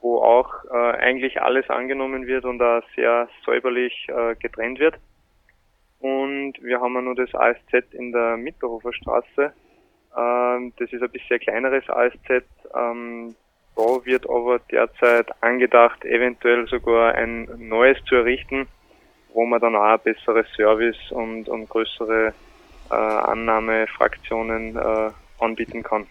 wo 0.00 0.18
auch 0.18 0.64
äh, 0.70 0.96
eigentlich 0.98 1.40
alles 1.40 1.68
angenommen 1.70 2.26
wird 2.26 2.44
und 2.44 2.60
auch 2.60 2.82
sehr 2.94 3.28
säuberlich 3.44 4.06
äh, 4.08 4.34
getrennt 4.36 4.78
wird. 4.78 4.96
Und 6.00 6.54
wir 6.60 6.80
haben 6.80 6.94
ja 6.94 7.00
nur 7.00 7.14
das 7.14 7.34
ASZ 7.34 7.92
in 7.92 8.12
der 8.12 8.36
Mitterhofer 8.36 8.92
Straße. 8.92 9.52
Ähm, 10.16 10.72
das 10.78 10.92
ist 10.92 11.02
ein 11.02 11.10
bisschen 11.10 11.40
kleineres 11.40 11.88
ASZ. 11.88 12.44
Ähm, 12.74 13.34
da 13.76 14.04
wird 14.04 14.28
aber 14.28 14.60
derzeit 14.70 15.30
angedacht, 15.42 16.04
eventuell 16.04 16.66
sogar 16.68 17.14
ein 17.14 17.48
neues 17.56 17.98
zu 18.04 18.16
errichten, 18.16 18.68
wo 19.32 19.44
man 19.46 19.60
dann 19.60 19.74
auch 19.74 19.94
ein 19.94 20.00
besseres 20.00 20.46
Service 20.54 21.10
und, 21.10 21.48
und 21.48 21.68
größere 21.68 22.34
äh, 22.90 22.94
Annahmefraktionen 22.94 24.76
äh, 24.76 25.10
anbieten 25.38 25.82
kann. 25.82 26.06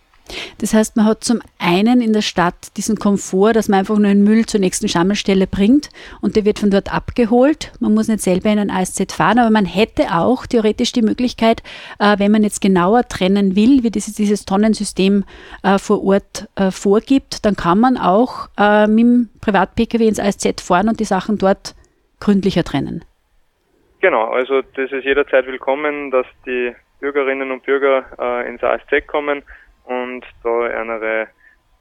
Das 0.59 0.73
heißt, 0.73 0.95
man 0.95 1.05
hat 1.05 1.23
zum 1.23 1.41
einen 1.57 2.01
in 2.01 2.13
der 2.13 2.21
Stadt 2.21 2.77
diesen 2.77 2.97
Komfort, 2.97 3.53
dass 3.53 3.67
man 3.67 3.79
einfach 3.79 3.97
nur 3.97 4.07
den 4.07 4.23
Müll 4.23 4.45
zur 4.45 4.59
nächsten 4.59 4.87
Sammelstelle 4.87 5.47
bringt 5.47 5.89
und 6.21 6.35
der 6.35 6.45
wird 6.45 6.59
von 6.59 6.71
dort 6.71 6.93
abgeholt. 6.93 7.71
Man 7.79 7.93
muss 7.93 8.07
nicht 8.07 8.21
selber 8.21 8.49
in 8.49 8.59
ein 8.59 8.69
ASZ 8.69 9.11
fahren, 9.11 9.39
aber 9.39 9.49
man 9.49 9.65
hätte 9.65 10.15
auch 10.15 10.45
theoretisch 10.45 10.93
die 10.93 11.01
Möglichkeit, 11.01 11.61
äh, 11.99 12.17
wenn 12.19 12.31
man 12.31 12.43
jetzt 12.43 12.61
genauer 12.61 13.07
trennen 13.07 13.55
will, 13.55 13.83
wie 13.83 13.91
dieses, 13.91 14.13
dieses 14.15 14.45
Tonnensystem 14.45 15.25
äh, 15.63 15.77
vor 15.77 16.03
Ort 16.03 16.47
äh, 16.55 16.71
vorgibt, 16.71 17.45
dann 17.45 17.55
kann 17.55 17.79
man 17.79 17.97
auch 17.97 18.47
mit 18.87 18.99
dem 18.99 19.29
Privat-Pkw 19.41 20.07
ins 20.07 20.19
ASZ 20.19 20.61
fahren 20.61 20.89
und 20.89 20.99
die 20.99 21.05
Sachen 21.05 21.37
dort 21.37 21.75
gründlicher 22.19 22.63
trennen. 22.63 23.03
Genau, 24.03 24.25
also 24.25 24.61
das 24.61 24.91
ist 24.91 25.05
jederzeit 25.05 25.45
willkommen, 25.45 26.11
dass 26.11 26.25
die 26.45 26.75
Bürgerinnen 26.99 27.51
und 27.51 27.63
Bürger 27.63 28.05
äh, 28.19 28.49
ins 28.49 28.61
ASZ 28.61 29.07
kommen 29.07 29.43
und 29.85 30.25
da 30.43 30.67
ihre 30.67 31.29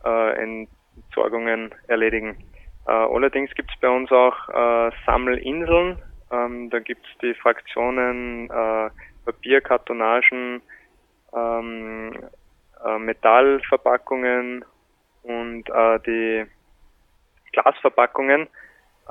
äh, 0.05 0.67
Entsorgungen 0.95 1.75
erledigen. 1.89 2.37
Äh, 2.87 2.93
allerdings 2.93 3.53
gibt 3.57 3.73
es 3.75 3.81
bei 3.81 3.89
uns 3.89 4.13
auch 4.13 4.37
äh, 4.51 4.93
Sammelinseln. 5.05 5.99
Ähm, 6.31 6.71
da 6.71 6.79
gibt 6.79 7.05
es 7.05 7.19
die 7.23 7.35
Fraktionen 7.35 8.49
äh, 8.51 8.91
Papier, 9.25 9.61
Kartonagen, 9.61 10.63
ähm, 11.35 12.13
äh, 12.87 12.99
Metallverpackungen 12.99 14.65
und 15.25 15.69
äh, 15.69 15.99
die 16.07 16.47
Glasverpackungen. 17.51 18.47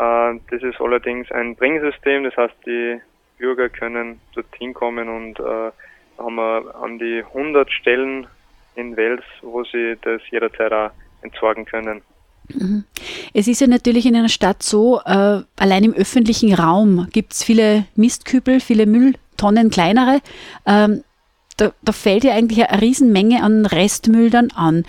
Äh, 0.01 0.39
das 0.49 0.63
ist 0.63 0.81
allerdings 0.81 1.31
ein 1.31 1.55
Bringsystem, 1.55 2.23
das 2.23 2.35
heißt, 2.35 2.55
die 2.65 2.99
Bürger 3.37 3.69
können 3.69 4.19
dorthin 4.33 4.73
kommen 4.73 5.07
und 5.07 5.39
äh, 5.39 5.71
haben 6.17 6.35
wir 6.35 6.75
an 6.81 6.97
die 6.97 7.23
100 7.23 7.71
Stellen 7.71 8.25
in 8.75 8.97
Wels, 8.97 9.23
wo 9.41 9.63
sie 9.63 9.97
das 10.01 10.21
jederzeit 10.31 10.73
auch 10.73 10.91
entsorgen 11.21 11.65
können. 11.65 12.01
Mhm. 12.49 12.83
Es 13.33 13.47
ist 13.47 13.61
ja 13.61 13.67
natürlich 13.67 14.05
in 14.07 14.15
einer 14.15 14.29
Stadt 14.29 14.63
so, 14.63 15.01
äh, 15.05 15.41
allein 15.55 15.83
im 15.83 15.93
öffentlichen 15.93 16.53
Raum 16.53 17.07
gibt 17.11 17.33
es 17.33 17.43
viele 17.43 17.85
Mistkübel, 17.95 18.59
viele 18.59 18.87
Mülltonnen, 18.87 19.69
kleinere. 19.69 20.21
Ähm, 20.65 21.03
da, 21.57 21.73
da, 21.83 21.91
fällt 21.91 22.23
ja 22.23 22.33
eigentlich 22.33 22.67
eine 22.67 22.81
Riesenmenge 22.81 23.43
an 23.43 23.67
Restmüll 23.67 24.31
dann 24.31 24.49
an. 24.51 24.83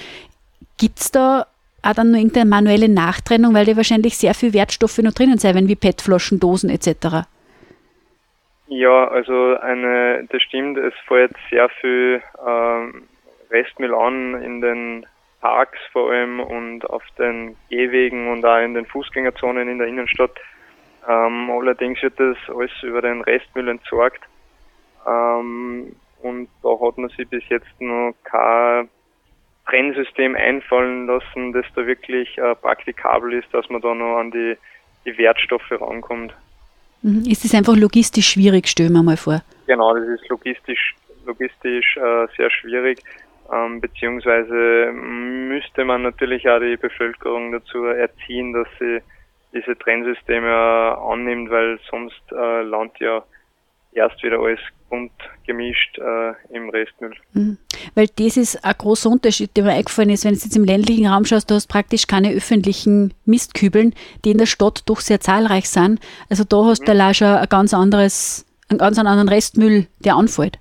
Gibt 0.79 1.01
es 1.01 1.11
da 1.11 1.47
auch 1.83 1.95
dann 1.95 2.11
nur 2.11 2.19
irgendeine 2.19 2.49
manuelle 2.49 2.89
Nachtrennung, 2.89 3.55
weil 3.55 3.67
da 3.67 3.77
wahrscheinlich 3.77 4.17
sehr 4.17 4.35
viel 4.35 4.53
Wertstoffe 4.53 4.99
noch 4.99 5.13
drinnen 5.13 5.39
sein, 5.39 5.69
wie 5.69 5.77
PET-Flaschen, 5.77 6.41
Dosen 6.41 6.71
etc.? 6.71 7.27
Ja, 8.69 9.09
also 9.09 9.57
eine, 9.59 10.27
das 10.31 10.43
stimmt, 10.43 10.79
es 10.79 10.95
fällt 11.07 11.33
sehr 11.51 11.69
viel 11.81 12.23
ähm, 12.47 13.05
Restmüll 13.51 13.95
an 13.95 14.43
in 14.43 14.61
den 14.61 15.07
Parks 15.43 15.79
vor 15.93 16.11
allem 16.11 16.41
und 16.41 16.89
auf 16.89 17.03
den 17.19 17.57
Gehwegen 17.69 18.31
und 18.31 18.47
auch 18.47 18.61
in 18.61 18.75
den 18.75 18.87
Fußgängerzonen 18.87 19.69
in 19.69 19.79
der 19.79 19.89
Innenstadt. 19.89 20.39
Ähm, 21.07 21.51
allerdings 21.51 22.01
wird 22.03 22.19
das 22.19 22.37
alles 22.49 22.71
über 22.83 23.03
den 23.03 23.21
Restmüll 23.23 23.69
entsorgt. 23.69 24.23
Ähm, 25.07 25.97
und 26.23 26.49
da 26.63 26.69
hat 26.81 26.97
man 26.97 27.11
sich 27.11 27.29
bis 27.29 27.43
jetzt 27.49 27.81
noch 27.81 28.15
kein 28.23 28.89
Trennsystem 29.73 30.37
einfallen 30.37 31.07
lassen, 31.07 31.53
das 31.53 31.65
da 31.75 31.87
wirklich 31.87 32.37
äh, 32.37 32.55
praktikabel 32.57 33.33
ist, 33.33 33.53
dass 33.53 33.69
man 33.71 33.81
da 33.81 33.95
noch 33.95 34.19
an 34.19 34.31
die, 34.31 34.57
die 35.07 35.17
Wertstoffe 35.17 35.71
rankommt. 35.71 36.35
Mhm. 37.01 37.25
Ist 37.27 37.45
das 37.45 37.55
einfach 37.55 37.75
logistisch 37.75 38.29
schwierig, 38.29 38.69
stellen 38.69 38.93
wir 38.93 39.03
mal 39.03 39.17
vor? 39.17 39.43
Genau, 39.67 39.95
das 39.95 40.07
ist 40.09 40.29
logistisch, 40.29 40.95
logistisch 41.25 41.97
äh, 41.97 42.27
sehr 42.37 42.51
schwierig. 42.51 43.01
ähm, 43.51 43.81
beziehungsweise 43.81 44.93
müsste 44.93 45.85
man 45.87 46.03
natürlich 46.03 46.47
auch 46.49 46.61
die 46.61 46.77
Bevölkerung 46.77 47.53
dazu 47.53 47.85
erziehen, 47.87 48.53
dass 48.53 48.69
sie 48.79 49.01
diese 49.55 49.77
Trennsysteme 49.79 50.99
annimmt, 50.99 51.51
weil 51.51 51.79
sonst 51.91 52.23
äh, 52.31 52.63
landet 52.63 53.01
ja 53.01 53.23
erst 53.93 54.23
wieder 54.23 54.39
alles 54.39 54.61
bunt 54.89 55.13
gemischt 55.47 55.99
äh, 55.99 56.33
im 56.55 56.69
Restmüll. 56.69 57.15
Mhm. 57.33 57.59
Weil 57.95 58.09
das 58.17 58.37
ist 58.37 58.65
ein 58.65 58.75
großer 58.77 59.09
Unterschied, 59.11 59.57
der 59.57 59.65
mir 59.65 59.73
eingefallen 59.73 60.11
ist, 60.11 60.25
wenn 60.25 60.35
du 60.35 60.41
jetzt 60.41 60.57
im 60.57 60.65
ländlichen 60.65 61.07
Raum 61.07 61.25
schaust, 61.25 61.51
du 61.51 61.55
hast 61.55 61.67
praktisch 61.69 62.07
keine 62.07 62.33
öffentlichen 62.33 63.15
Mistkübeln, 63.25 63.95
die 64.25 64.33
in 64.33 64.39
der 64.39 64.47
Stadt 64.47 64.83
doch 64.87 65.01
sehr 65.01 65.21
zahlreich 65.21 65.69
sind. 65.69 66.01
Also 66.29 66.45
da 66.45 66.65
hast 66.65 66.83
mhm. 66.83 66.99
du 66.99 67.15
schon 67.15 67.29
ein 67.29 67.49
ganz 67.49 67.75
anderes, 67.75 68.47
einen 68.69 68.79
ganz 68.79 68.99
anderen 68.99 69.29
Restmüll, 69.29 69.87
der 70.05 70.17
anfällt. 70.17 70.59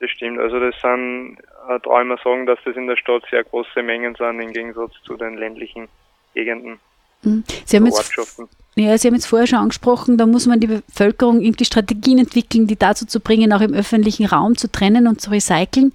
Das 0.00 0.10
stimmt, 0.10 0.38
also 0.38 0.60
das 0.60 0.74
sind, 0.80 1.38
äh, 1.68 1.78
da 1.82 2.02
immer 2.02 2.18
sagen, 2.22 2.46
dass 2.46 2.58
das 2.64 2.76
in 2.76 2.86
der 2.86 2.96
Stadt 2.96 3.24
sehr 3.30 3.44
große 3.44 3.82
Mengen 3.82 4.14
sind, 4.14 4.40
im 4.40 4.52
Gegensatz 4.52 4.92
zu 5.04 5.16
den 5.16 5.36
ländlichen 5.36 5.88
Gegenden. 6.34 6.78
Mhm. 7.22 7.44
Sie 7.64 7.76
haben, 7.76 7.86
jetzt, 7.86 8.16
ja, 8.78 8.98
Sie 8.98 9.08
haben 9.08 9.14
jetzt 9.14 9.26
vorher 9.26 9.46
schon 9.46 9.58
angesprochen, 9.58 10.18
da 10.18 10.26
muss 10.26 10.46
man 10.46 10.60
die 10.60 10.66
Bevölkerung 10.66 11.40
irgendwie 11.40 11.64
Strategien 11.64 12.18
entwickeln, 12.18 12.66
die 12.66 12.76
dazu 12.76 13.06
zu 13.06 13.20
bringen, 13.20 13.52
auch 13.52 13.62
im 13.62 13.72
öffentlichen 13.72 14.26
Raum 14.26 14.56
zu 14.56 14.70
trennen 14.70 15.06
und 15.06 15.20
zu 15.20 15.30
recyceln. 15.30 15.92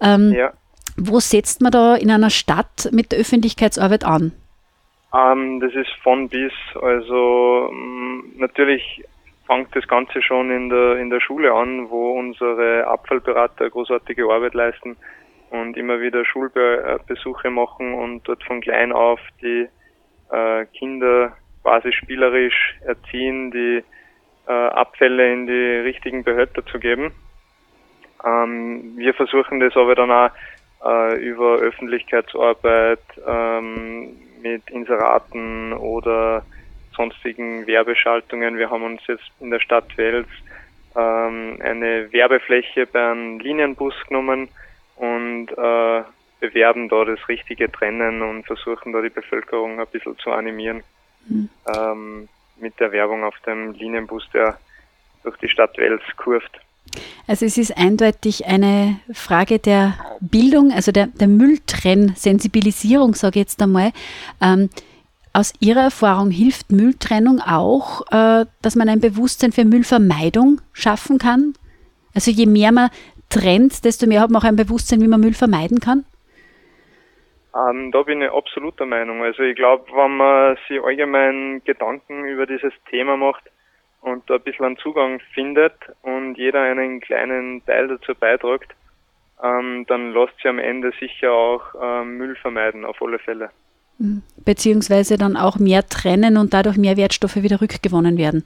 Ähm, 0.00 0.32
ja. 0.32 0.52
Wo 0.96 1.18
setzt 1.18 1.60
man 1.60 1.72
da 1.72 1.96
in 1.96 2.10
einer 2.10 2.30
Stadt 2.30 2.88
mit 2.92 3.10
der 3.10 3.18
Öffentlichkeitsarbeit 3.18 4.04
an? 4.04 4.32
Ähm, 5.12 5.60
das 5.60 5.74
ist 5.74 5.90
von 6.02 6.28
bis. 6.28 6.52
Also 6.80 7.70
mm, 7.72 8.38
natürlich 8.38 9.04
fängt 9.46 9.74
das 9.74 9.88
Ganze 9.88 10.22
schon 10.22 10.52
in 10.52 10.68
der, 10.68 10.98
in 10.98 11.10
der 11.10 11.20
Schule 11.20 11.52
an, 11.52 11.90
wo 11.90 12.12
unsere 12.12 12.86
Abfallberater 12.86 13.68
großartige 13.70 14.24
Arbeit 14.30 14.54
leisten 14.54 14.96
und 15.50 15.76
immer 15.76 16.00
wieder 16.00 16.24
Schulbesuche 16.24 17.50
machen 17.50 17.92
und 17.94 18.22
dort 18.28 18.44
von 18.44 18.60
klein 18.60 18.92
auf 18.92 19.18
die 19.42 19.66
äh, 20.30 20.66
Kinder 20.66 21.32
quasi 21.62 21.92
spielerisch 21.92 22.76
erziehen, 22.84 23.50
die 23.50 23.82
äh, 24.46 24.52
Abfälle 24.52 25.32
in 25.32 25.46
die 25.46 25.52
richtigen 25.52 26.24
Behälter 26.24 26.64
zu 26.66 26.78
geben. 26.78 27.12
Ähm, 28.24 28.94
wir 28.96 29.14
versuchen 29.14 29.60
das 29.60 29.76
aber 29.76 29.94
dann 29.94 30.10
auch 30.10 30.30
äh, 30.84 31.16
über 31.16 31.56
Öffentlichkeitsarbeit 31.56 33.00
ähm, 33.26 34.16
mit 34.42 34.68
Inseraten 34.70 35.72
oder 35.74 36.44
sonstigen 36.96 37.66
Werbeschaltungen. 37.66 38.58
Wir 38.58 38.70
haben 38.70 38.84
uns 38.84 39.02
jetzt 39.06 39.30
in 39.40 39.50
der 39.50 39.60
Stadt 39.60 39.96
Wels 39.96 40.28
ähm, 40.96 41.58
eine 41.62 42.12
Werbefläche 42.12 42.86
bei 42.86 43.10
einem 43.10 43.38
Linienbus 43.38 43.94
genommen 44.08 44.48
und 44.96 45.48
äh, 45.50 46.02
bewerben 46.40 46.88
da 46.88 47.04
das 47.04 47.28
richtige 47.28 47.70
Trennen 47.70 48.22
und 48.22 48.46
versuchen 48.46 48.92
da 48.92 49.02
die 49.02 49.10
Bevölkerung 49.10 49.78
ein 49.78 49.86
bisschen 49.86 50.18
zu 50.18 50.30
animieren 50.30 50.82
mhm. 51.28 51.48
ähm, 51.74 52.28
mit 52.60 52.78
der 52.80 52.92
Werbung 52.92 53.24
auf 53.24 53.34
dem 53.46 53.72
Linienbus, 53.72 54.24
der 54.32 54.58
durch 55.22 55.36
die 55.38 55.48
Stadt 55.48 55.76
Wels 55.78 56.02
kurft. 56.16 56.60
Also 57.26 57.46
es 57.46 57.56
ist 57.58 57.76
eindeutig 57.76 58.46
eine 58.46 58.98
Frage 59.12 59.58
der 59.58 59.94
Bildung, 60.20 60.72
also 60.72 60.92
der, 60.92 61.06
der 61.06 61.28
Mülltrenn-Sensibilisierung, 61.28 63.14
sage 63.14 63.38
ich 63.38 63.44
jetzt 63.44 63.62
einmal. 63.62 63.92
Ähm, 64.40 64.70
aus 65.32 65.52
Ihrer 65.60 65.82
Erfahrung 65.82 66.30
hilft 66.30 66.72
Mülltrennung 66.72 67.40
auch, 67.40 68.02
äh, 68.10 68.46
dass 68.62 68.74
man 68.74 68.88
ein 68.88 69.00
Bewusstsein 69.00 69.52
für 69.52 69.64
Müllvermeidung 69.64 70.60
schaffen 70.72 71.18
kann? 71.18 71.54
Also 72.14 72.32
je 72.32 72.46
mehr 72.46 72.72
man 72.72 72.90
trennt, 73.28 73.84
desto 73.84 74.06
mehr 74.06 74.20
hat 74.20 74.30
man 74.30 74.42
auch 74.42 74.46
ein 74.46 74.56
Bewusstsein, 74.56 75.00
wie 75.00 75.06
man 75.06 75.20
Müll 75.20 75.34
vermeiden 75.34 75.78
kann? 75.78 76.04
Ähm, 77.54 77.90
da 77.90 78.02
bin 78.02 78.22
ich 78.22 78.30
absolut 78.30 78.78
der 78.78 78.86
Meinung. 78.86 79.22
Also 79.22 79.42
ich 79.42 79.56
glaube, 79.56 79.90
wenn 79.92 80.16
man 80.16 80.56
sich 80.68 80.82
allgemein 80.82 81.62
Gedanken 81.64 82.24
über 82.24 82.46
dieses 82.46 82.72
Thema 82.88 83.16
macht 83.16 83.42
und 84.00 84.28
da 84.30 84.34
ein 84.34 84.42
bisschen 84.42 84.66
einen 84.66 84.76
Zugang 84.78 85.20
findet 85.34 85.74
und 86.02 86.36
jeder 86.36 86.62
einen 86.62 87.00
kleinen 87.00 87.64
Teil 87.66 87.88
dazu 87.88 88.14
beiträgt, 88.14 88.72
ähm, 89.42 89.84
dann 89.88 90.12
lässt 90.12 90.36
sich 90.36 90.46
am 90.46 90.58
Ende 90.58 90.92
sicher 91.00 91.32
auch 91.32 91.62
ähm, 91.80 92.18
Müll 92.18 92.36
vermeiden, 92.36 92.84
auf 92.84 93.02
alle 93.02 93.18
Fälle. 93.18 93.50
Mhm. 93.98 94.22
Beziehungsweise 94.44 95.18
dann 95.18 95.36
auch 95.36 95.58
mehr 95.58 95.86
trennen 95.88 96.36
und 96.36 96.54
dadurch 96.54 96.76
mehr 96.76 96.96
Wertstoffe 96.96 97.36
wieder 97.36 97.60
rückgewonnen 97.60 98.16
werden. 98.16 98.44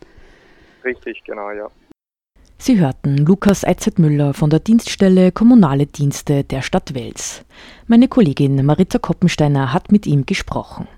Richtig, 0.85 1.23
genau, 1.25 1.51
ja. 1.51 1.69
Sie 2.66 2.81
hörten 2.81 3.18
Lukas 3.18 3.62
Eizetmüller 3.62 4.33
von 4.33 4.48
der 4.48 4.59
Dienststelle 4.59 5.33
Kommunale 5.33 5.85
Dienste 5.85 6.44
der 6.44 6.62
Stadt 6.62 6.94
Wels. 6.94 7.44
Meine 7.88 8.09
Kollegin 8.09 8.64
Marita 8.64 8.98
Koppensteiner 8.98 9.74
hat 9.74 9.92
mit 9.92 10.07
ihm 10.07 10.24
gesprochen. 10.24 10.88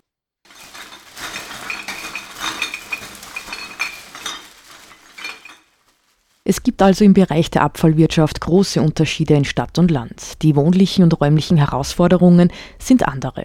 Es 6.44 6.62
gibt 6.62 6.80
also 6.82 7.04
im 7.04 7.14
Bereich 7.14 7.50
der 7.50 7.62
Abfallwirtschaft 7.62 8.40
große 8.40 8.80
Unterschiede 8.80 9.34
in 9.34 9.44
Stadt 9.44 9.76
und 9.80 9.90
Land. 9.90 10.42
Die 10.42 10.54
wohnlichen 10.54 11.02
und 11.02 11.20
räumlichen 11.20 11.56
Herausforderungen 11.56 12.52
sind 12.78 13.08
andere. 13.08 13.44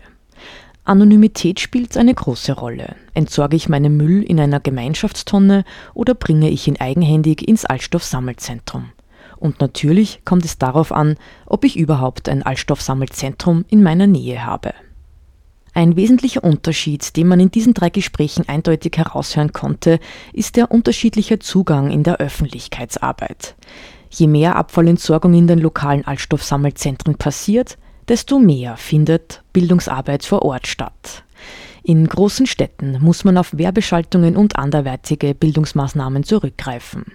Anonymität 0.83 1.59
spielt 1.59 1.95
eine 1.95 2.13
große 2.13 2.53
Rolle. 2.53 2.95
Entsorge 3.13 3.55
ich 3.55 3.69
meinen 3.69 3.97
Müll 3.97 4.23
in 4.23 4.39
einer 4.39 4.59
Gemeinschaftstonne 4.59 5.63
oder 5.93 6.15
bringe 6.15 6.49
ich 6.49 6.67
ihn 6.67 6.79
eigenhändig 6.79 7.47
ins 7.47 7.65
Altstoffsammelzentrum? 7.65 8.91
Und 9.37 9.59
natürlich 9.59 10.21
kommt 10.25 10.45
es 10.45 10.57
darauf 10.57 10.91
an, 10.91 11.17
ob 11.45 11.65
ich 11.65 11.77
überhaupt 11.77 12.29
ein 12.29 12.43
Altstoffsammelzentrum 12.43 13.65
in 13.69 13.83
meiner 13.83 14.07
Nähe 14.07 14.45
habe. 14.45 14.73
Ein 15.73 15.95
wesentlicher 15.95 16.43
Unterschied, 16.43 17.15
den 17.15 17.27
man 17.27 17.39
in 17.39 17.49
diesen 17.49 17.73
drei 17.73 17.89
Gesprächen 17.89 18.49
eindeutig 18.49 18.97
heraushören 18.97 19.53
konnte, 19.53 19.99
ist 20.33 20.57
der 20.57 20.69
unterschiedliche 20.69 21.39
Zugang 21.39 21.91
in 21.91 22.03
der 22.03 22.17
Öffentlichkeitsarbeit. 22.17 23.55
Je 24.09 24.27
mehr 24.27 24.57
Abfallentsorgung 24.57 25.33
in 25.33 25.47
den 25.47 25.59
lokalen 25.59 26.05
Altstoffsammelzentren 26.05 27.15
passiert, 27.15 27.77
desto 28.07 28.39
mehr 28.39 28.77
findet 28.77 29.41
Bildungsarbeit 29.53 30.25
vor 30.25 30.43
Ort 30.43 30.67
statt. 30.67 31.23
In 31.83 32.07
großen 32.07 32.45
Städten 32.45 32.97
muss 33.01 33.23
man 33.23 33.37
auf 33.37 33.57
Werbeschaltungen 33.57 34.37
und 34.37 34.57
anderweitige 34.57 35.33
Bildungsmaßnahmen 35.33 36.23
zurückgreifen. 36.23 37.05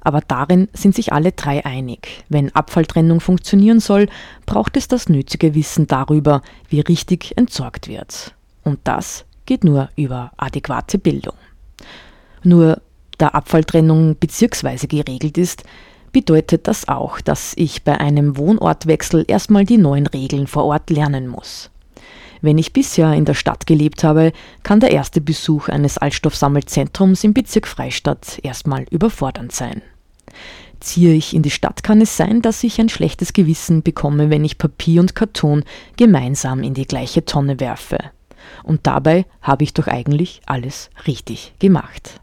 Aber 0.00 0.20
darin 0.20 0.68
sind 0.72 0.94
sich 0.94 1.12
alle 1.12 1.32
drei 1.32 1.64
einig. 1.66 2.24
Wenn 2.28 2.54
Abfalltrennung 2.54 3.20
funktionieren 3.20 3.80
soll, 3.80 4.08
braucht 4.46 4.76
es 4.76 4.88
das 4.88 5.08
nötige 5.08 5.54
Wissen 5.54 5.86
darüber, 5.86 6.42
wie 6.68 6.80
richtig 6.80 7.36
entsorgt 7.36 7.88
wird. 7.88 8.34
Und 8.64 8.78
das 8.84 9.26
geht 9.44 9.64
nur 9.64 9.90
über 9.96 10.32
adäquate 10.36 10.98
Bildung. 10.98 11.34
Nur 12.42 12.80
da 13.18 13.28
Abfalltrennung 13.28 14.16
bezirksweise 14.18 14.86
geregelt 14.86 15.36
ist, 15.36 15.64
bedeutet 16.12 16.66
das 16.68 16.88
auch, 16.88 17.20
dass 17.20 17.52
ich 17.56 17.84
bei 17.84 17.98
einem 17.98 18.36
Wohnortwechsel 18.36 19.24
erstmal 19.28 19.64
die 19.64 19.78
neuen 19.78 20.06
Regeln 20.06 20.46
vor 20.46 20.64
Ort 20.64 20.90
lernen 20.90 21.28
muss. 21.28 21.70
Wenn 22.40 22.58
ich 22.58 22.72
bisher 22.72 23.12
in 23.14 23.24
der 23.24 23.34
Stadt 23.34 23.66
gelebt 23.66 24.04
habe, 24.04 24.32
kann 24.62 24.80
der 24.80 24.92
erste 24.92 25.20
Besuch 25.20 25.68
eines 25.68 25.98
Altstoffsammelzentrums 25.98 27.24
im 27.24 27.34
Bezirk 27.34 27.66
Freistadt 27.66 28.38
erstmal 28.42 28.84
überfordernd 28.90 29.52
sein. 29.52 29.82
Ziehe 30.80 31.14
ich 31.14 31.34
in 31.34 31.42
die 31.42 31.50
Stadt, 31.50 31.82
kann 31.82 32.00
es 32.00 32.16
sein, 32.16 32.40
dass 32.40 32.62
ich 32.62 32.80
ein 32.80 32.88
schlechtes 32.88 33.32
Gewissen 33.32 33.82
bekomme, 33.82 34.30
wenn 34.30 34.44
ich 34.44 34.58
Papier 34.58 35.00
und 35.00 35.16
Karton 35.16 35.64
gemeinsam 35.96 36.62
in 36.62 36.74
die 36.74 36.86
gleiche 36.86 37.24
Tonne 37.24 37.58
werfe. 37.58 37.98
Und 38.62 38.86
dabei 38.86 39.26
habe 39.42 39.64
ich 39.64 39.74
doch 39.74 39.88
eigentlich 39.88 40.40
alles 40.46 40.90
richtig 41.06 41.54
gemacht. 41.58 42.20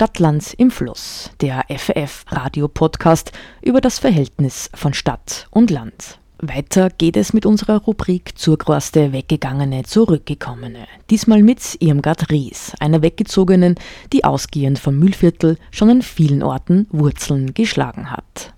Stadtland 0.00 0.54
im 0.56 0.70
Fluss, 0.70 1.28
der 1.42 1.66
FF 1.68 2.24
Radio 2.30 2.68
Podcast 2.68 3.32
über 3.60 3.82
das 3.82 3.98
Verhältnis 3.98 4.70
von 4.72 4.94
Stadt 4.94 5.46
und 5.50 5.70
Land. 5.70 6.18
Weiter 6.38 6.88
geht 6.88 7.18
es 7.18 7.34
mit 7.34 7.44
unserer 7.44 7.82
Rubrik 7.82 8.38
Zurgroste 8.38 9.12
Weggegangene, 9.12 9.82
Zurückgekommene. 9.82 10.86
Diesmal 11.10 11.42
mit 11.42 11.76
Irmgard 11.80 12.30
Ries, 12.30 12.72
einer 12.80 13.02
Weggezogenen, 13.02 13.74
die 14.10 14.24
ausgehend 14.24 14.78
vom 14.78 14.98
Mühlviertel 14.98 15.58
schon 15.70 15.90
an 15.90 16.00
vielen 16.00 16.42
Orten 16.42 16.86
Wurzeln 16.92 17.52
geschlagen 17.52 18.10
hat. 18.10 18.54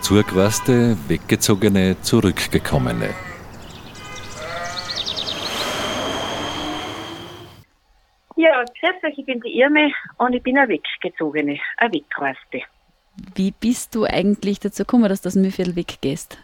Zurgroste 0.00 0.96
Weggezogene, 1.08 1.96
Zurückgekommene. 2.00 3.10
Ja, 8.42 8.64
grüß 8.64 9.04
euch, 9.04 9.18
ich 9.18 9.26
bin 9.26 9.38
die 9.42 9.58
Irme 9.58 9.92
und 10.16 10.32
ich 10.32 10.42
bin 10.42 10.56
eine 10.56 10.70
Weggezogene, 10.70 11.60
eine 11.76 11.92
Wegreiste. 11.92 12.62
Wie 13.34 13.50
bist 13.50 13.94
du 13.94 14.04
eigentlich 14.04 14.58
dazu 14.58 14.84
gekommen, 14.84 15.10
dass 15.10 15.20
dem 15.20 15.42
Mühlviertel 15.42 15.76
weggehst? 15.76 16.38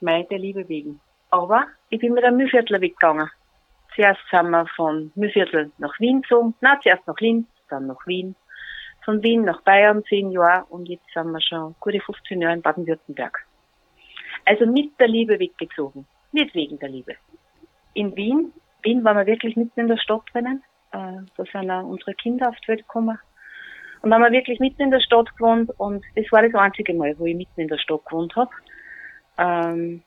Meine 0.00 0.26
Liebe 0.30 0.68
wegen. 0.68 1.00
Aber 1.30 1.68
ich 1.90 2.00
bin 2.00 2.14
mit 2.14 2.24
einem 2.24 2.38
Mühlviertler 2.38 2.80
weggegangen. 2.80 3.30
Zuerst 3.94 4.20
sind 4.32 4.50
wir 4.50 4.66
von 4.74 5.12
Mühlviertel 5.14 5.70
nach 5.78 6.00
Wien 6.00 6.22
gezogen. 6.22 6.54
Nein, 6.60 6.78
zuerst 6.82 7.06
nach 7.06 7.20
Linz, 7.20 7.46
dann 7.68 7.86
nach 7.86 8.04
Wien. 8.04 8.34
von 9.04 9.22
Wien 9.22 9.44
nach 9.44 9.62
Bayern 9.62 10.02
zehn 10.08 10.32
Jahre 10.32 10.64
und 10.70 10.88
jetzt 10.88 11.06
sind 11.14 11.30
wir 11.30 11.40
schon 11.40 11.76
gute 11.78 12.00
15 12.00 12.42
Jahre 12.42 12.54
in 12.54 12.62
Baden-Württemberg. 12.62 13.46
Also 14.44 14.66
mit 14.66 14.98
der 14.98 15.06
Liebe 15.06 15.38
weggezogen, 15.38 16.04
nicht 16.32 16.52
wegen 16.56 16.80
der 16.80 16.88
Liebe. 16.88 17.14
In 17.94 18.16
Wien, 18.16 18.52
Wien 18.82 19.04
waren 19.04 19.18
wir 19.18 19.26
wirklich 19.26 19.54
mitten 19.54 19.78
in 19.78 19.86
der 19.86 19.98
Stadt 19.98 20.22
drinnen. 20.32 20.64
Äh, 20.92 21.22
da 21.36 21.44
sind 21.52 21.70
auch 21.70 21.84
unsere 21.84 22.14
Kinder 22.14 22.48
auf 22.48 22.56
die 22.60 22.68
Welt 22.68 22.80
gekommen. 22.80 23.18
Und 24.00 24.10
dann 24.10 24.22
haben 24.22 24.32
wir 24.32 24.38
wirklich 24.38 24.60
mitten 24.60 24.82
in 24.82 24.90
der 24.90 25.00
Stadt 25.00 25.34
gewohnt 25.36 25.70
und 25.78 26.04
das 26.14 26.30
war 26.30 26.42
das 26.42 26.54
einzige 26.54 26.94
Mal, 26.94 27.18
wo 27.18 27.26
ich 27.26 27.36
mitten 27.36 27.60
in 27.60 27.68
der 27.68 27.78
Stadt 27.78 28.04
gewohnt 28.04 28.34
habe. 28.36 28.50
Ähm, 29.38 30.02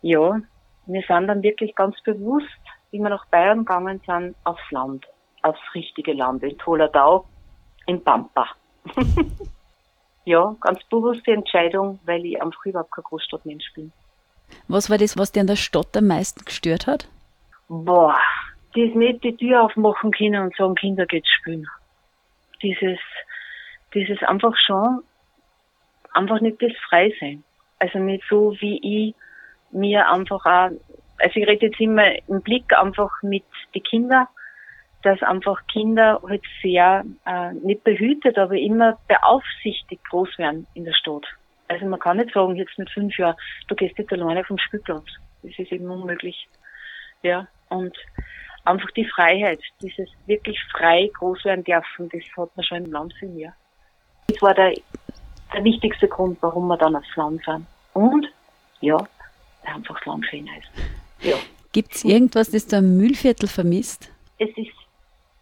ja, 0.00 0.40
wir 0.86 1.02
sind 1.06 1.28
dann 1.28 1.42
wirklich 1.42 1.74
ganz 1.74 2.00
bewusst, 2.02 2.46
wie 2.90 2.98
wir 2.98 3.10
nach 3.10 3.26
Bayern 3.26 3.60
gegangen 3.60 4.00
sind, 4.06 4.34
aufs 4.44 4.70
Land, 4.70 5.06
aufs 5.42 5.60
richtige 5.74 6.12
Land, 6.14 6.42
in 6.42 6.56
Toladau, 6.58 7.26
in 7.86 8.02
Pampa. 8.02 8.48
ja, 10.24 10.56
ganz 10.60 10.82
bewusste 10.84 11.32
Entscheidung, 11.32 12.00
weil 12.04 12.24
ich 12.24 12.40
einfach 12.40 12.64
überhaupt 12.64 12.92
kein 12.92 13.04
Großstadtmensch 13.04 13.72
bin. 13.74 13.92
Was 14.68 14.90
war 14.90 14.98
das, 14.98 15.16
was 15.18 15.32
dir 15.32 15.40
in 15.40 15.46
der 15.46 15.56
Stadt 15.56 15.96
am 15.96 16.06
meisten 16.06 16.44
gestört 16.44 16.86
hat? 16.86 17.08
Boah, 17.68 18.18
das 18.74 18.94
nicht 18.94 19.24
die 19.24 19.36
Tür 19.36 19.62
aufmachen 19.62 20.12
können 20.12 20.42
und 20.42 20.56
sagen, 20.56 20.74
Kinder 20.74 21.06
geht 21.06 21.26
spielen. 21.26 21.66
Dieses, 22.62 22.98
dieses 23.94 24.22
einfach 24.22 24.56
schon, 24.56 25.02
einfach 26.14 26.40
nicht 26.40 26.62
das 26.62 26.72
Freisein. 26.88 27.42
Also 27.78 27.98
nicht 27.98 28.24
so, 28.28 28.56
wie 28.60 29.08
ich 29.08 29.14
mir 29.72 30.08
einfach 30.08 30.44
auch, 30.46 30.70
also 31.18 31.34
ich 31.34 31.46
rede 31.46 31.66
jetzt 31.66 31.80
immer 31.80 32.06
im 32.28 32.42
Blick 32.42 32.76
einfach 32.76 33.10
mit 33.22 33.44
den 33.74 33.82
Kindern, 33.82 34.26
dass 35.02 35.22
einfach 35.22 35.66
Kinder 35.66 36.20
halt 36.26 36.42
sehr, 36.62 37.04
äh, 37.26 37.52
nicht 37.54 37.82
behütet, 37.84 38.38
aber 38.38 38.54
immer 38.54 38.98
beaufsichtigt 39.08 40.08
groß 40.08 40.38
werden 40.38 40.66
in 40.74 40.84
der 40.84 40.92
Stadt. 40.92 41.26
Also 41.68 41.86
man 41.86 41.98
kann 41.98 42.18
nicht 42.18 42.32
sagen, 42.32 42.56
jetzt 42.56 42.78
mit 42.78 42.90
fünf 42.90 43.16
Jahren, 43.18 43.36
du 43.68 43.74
gehst 43.74 43.98
jetzt 43.98 44.12
alleine 44.12 44.44
vom 44.44 44.58
Spielplatz. 44.58 45.06
Das 45.42 45.58
ist 45.58 45.72
eben 45.72 45.90
unmöglich. 45.90 46.48
Ja, 47.22 47.48
und 47.68 47.96
einfach 48.64 48.90
die 48.92 49.04
Freiheit, 49.04 49.60
dieses 49.80 50.08
wirklich 50.26 50.58
frei 50.70 51.10
groß 51.14 51.44
werden 51.44 51.64
dürfen, 51.64 52.08
das 52.10 52.22
hat 52.36 52.56
man 52.56 52.64
schon 52.64 52.84
im 52.84 52.92
Land 52.92 53.14
viel 53.14 53.28
mehr. 53.28 53.54
Das 54.28 54.40
war 54.40 54.54
der, 54.54 54.74
der 55.52 55.64
wichtigste 55.64 56.08
Grund, 56.08 56.38
warum 56.40 56.68
wir 56.68 56.76
dann 56.76 56.96
aufs 56.96 57.16
Land 57.16 57.42
sind. 57.44 57.66
Und, 57.92 58.26
ja, 58.80 58.96
einfach 59.64 59.96
das 59.98 60.06
Land 60.06 60.26
schön 60.26 60.46
ist. 60.46 61.26
Ja. 61.26 61.36
Gibt 61.72 61.94
es 61.94 62.04
irgendwas, 62.04 62.50
das 62.50 62.66
du 62.66 62.76
am 62.76 62.96
Mühlviertel 62.96 63.48
vermisst? 63.48 64.10
Es 64.38 64.50
ist 64.56 64.72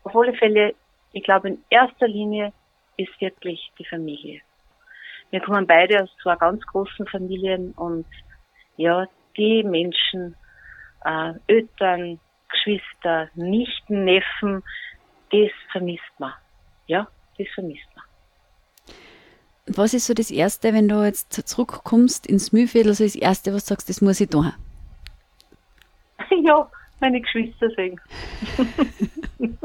auf 0.04 0.14
alle 0.14 0.32
Fälle, 0.34 0.74
ich 1.12 1.24
glaube, 1.24 1.48
in 1.48 1.64
erster 1.70 2.06
Linie 2.06 2.52
ist 2.96 3.20
wirklich 3.20 3.72
die 3.78 3.84
Familie. 3.84 4.40
Wir 5.30 5.40
kommen 5.40 5.66
beide 5.66 6.02
aus 6.02 6.10
zwei 6.22 6.36
ganz 6.36 6.64
großen 6.66 7.06
Familien 7.06 7.72
und 7.72 8.06
ja, 8.76 9.06
die 9.36 9.62
Menschen, 9.62 10.36
äh, 11.04 11.32
Eltern, 11.46 12.18
Geschwister, 12.50 13.28
Nichten, 13.34 14.04
Neffen, 14.04 14.62
das 15.30 15.50
vermisst 15.72 16.02
man. 16.18 16.32
Ja, 16.86 17.08
das 17.38 17.46
vermisst 17.54 17.86
man. 17.94 18.04
Was 19.66 19.94
ist 19.94 20.06
so 20.06 20.14
das 20.14 20.30
Erste, 20.30 20.74
wenn 20.74 20.88
du 20.88 21.04
jetzt 21.04 21.32
zurückkommst 21.48 22.26
ins 22.26 22.52
Mühlviertel, 22.52 22.92
so 22.94 23.04
das 23.04 23.14
Erste, 23.14 23.54
was 23.54 23.64
du 23.64 23.68
sagst, 23.68 23.88
das 23.88 24.00
muss 24.00 24.20
ich 24.20 24.28
tun? 24.28 24.52
Ja, 26.42 26.70
meine 27.00 27.20
Geschwister 27.20 27.68
sehen. 27.70 28.00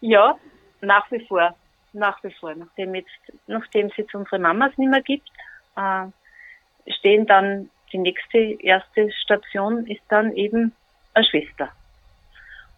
ja, 0.00 0.36
nach 0.80 1.10
wie 1.10 1.24
vor. 1.26 1.54
Nach 1.92 2.22
wie 2.24 2.32
vor. 2.32 2.54
Nachdem, 2.54 2.94
jetzt, 2.94 3.08
nachdem 3.46 3.86
es 3.86 3.96
jetzt 3.96 4.14
unsere 4.14 4.38
Mamas 4.38 4.76
nicht 4.76 4.90
mehr 4.90 5.02
gibt, 5.02 5.28
äh, 5.76 6.06
stehen 6.90 7.26
dann 7.26 7.70
die 7.92 7.98
nächste 7.98 8.38
erste 8.38 9.10
Station 9.12 9.86
ist 9.86 10.02
dann 10.08 10.32
eben 10.32 10.72
eine 11.14 11.24
Schwester. 11.24 11.70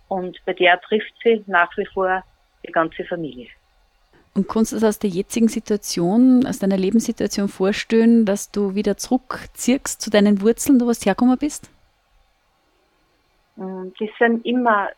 Und 0.08 0.38
bei 0.44 0.52
der 0.52 0.80
trifft 0.80 1.12
sie 1.22 1.44
nach 1.46 1.76
wie 1.76 1.86
vor 1.86 2.24
die 2.66 2.72
ganze 2.72 3.04
Familie. 3.04 3.48
Und 4.34 4.48
kannst 4.48 4.72
du 4.72 4.76
das 4.76 4.84
aus 4.84 4.98
der 4.98 5.10
jetzigen 5.10 5.48
Situation, 5.48 6.46
aus 6.46 6.60
deiner 6.60 6.76
Lebenssituation 6.76 7.48
vorstellen, 7.48 8.24
dass 8.24 8.50
du 8.50 8.74
wieder 8.74 8.96
zurückziehst 8.96 10.00
zu 10.00 10.10
deinen 10.10 10.40
Wurzeln, 10.40 10.80
wo 10.80 10.86
du 10.86 10.92
hergekommen 10.92 11.36
bist? 11.38 11.70
Mm, 13.56 13.88
die 13.98 14.10
sind 14.18 14.44
immer, 14.46 14.88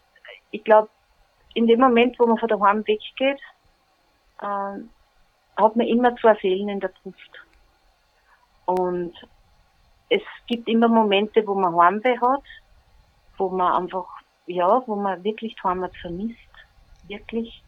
ich 0.50 0.62
glaube, 0.64 0.88
in 1.54 1.66
dem 1.66 1.80
Moment, 1.80 2.18
wo 2.18 2.26
man 2.26 2.38
von 2.38 2.48
daheim 2.48 2.86
weggeht, 2.86 3.40
äh, 4.40 4.78
hat 5.56 5.76
man 5.76 5.86
immer 5.86 6.14
zwei 6.16 6.36
Seelen 6.40 6.68
in 6.68 6.80
der 6.80 6.92
Brust. 7.02 7.18
Und 8.66 9.14
es 10.12 10.22
gibt 10.46 10.68
immer 10.68 10.88
Momente, 10.88 11.46
wo 11.46 11.54
man 11.54 11.74
Heimweh 11.74 12.18
hat, 12.20 12.44
wo 13.38 13.48
man 13.48 13.72
einfach, 13.82 14.06
ja, 14.46 14.82
wo 14.86 14.94
man 14.94 15.24
wirklich 15.24 15.56
Heimat 15.64 15.96
vermisst. 15.96 16.38
Wirklich. 17.08 17.62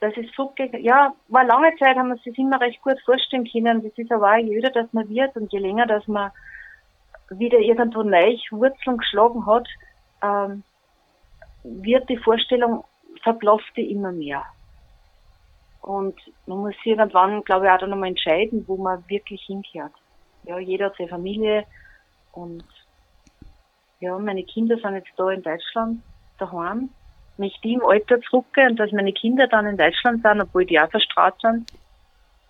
Das 0.00 0.16
ist 0.16 0.34
so, 0.34 0.52
ja, 0.80 1.14
war 1.28 1.44
lange 1.44 1.74
Zeit, 1.76 1.96
haben 1.96 2.08
wir 2.08 2.16
sich 2.18 2.36
immer 2.38 2.60
recht 2.60 2.80
gut 2.82 3.00
vorstellen 3.04 3.48
können. 3.50 3.82
Das 3.82 3.92
ist 3.96 4.10
aber 4.10 4.32
auch, 4.32 4.38
je 4.38 4.56
öder 4.56 4.70
das 4.70 4.92
man 4.92 5.08
wird 5.08 5.36
und 5.36 5.52
je 5.52 5.58
länger, 5.58 5.86
dass 5.86 6.06
man 6.08 6.30
wieder 7.30 7.58
irgendwo 7.58 8.02
neu 8.02 8.36
Wurzeln 8.50 8.98
geschlagen 8.98 9.46
hat, 9.46 9.68
ähm, 10.22 10.62
wird 11.62 12.08
die 12.08 12.18
Vorstellung, 12.18 12.84
verblasst 13.22 13.70
die 13.76 13.90
immer 13.90 14.12
mehr. 14.12 14.44
Und 15.82 16.18
man 16.46 16.58
muss 16.58 16.74
irgendwann, 16.84 17.44
glaube 17.44 17.66
ich, 17.66 17.72
auch 17.72 17.78
dann 17.78 17.90
nochmal 17.90 18.08
entscheiden, 18.08 18.64
wo 18.66 18.76
man 18.76 19.04
wirklich 19.08 19.42
hinkehrt 19.42 19.92
ja, 20.46 20.58
jeder 20.58 20.86
hat 20.86 20.96
seine 20.96 21.08
Familie 21.08 21.64
und 22.32 22.64
ja, 24.00 24.18
meine 24.18 24.44
Kinder 24.44 24.76
sind 24.78 24.94
jetzt 24.94 25.12
da 25.16 25.30
in 25.30 25.42
Deutschland 25.42 26.02
daheim. 26.38 26.90
Wenn 27.36 27.46
ich 27.46 27.58
die 27.62 27.74
im 27.74 27.84
Alter 27.84 28.20
zurückgehe 28.20 28.66
und 28.66 28.76
dass 28.76 28.92
meine 28.92 29.12
Kinder 29.12 29.48
dann 29.48 29.66
in 29.66 29.76
Deutschland 29.76 30.22
sind, 30.22 30.40
obwohl 30.40 30.66
die 30.66 30.78
auch 30.78 30.90
verstrahlt 30.90 31.34
sind, 31.40 31.70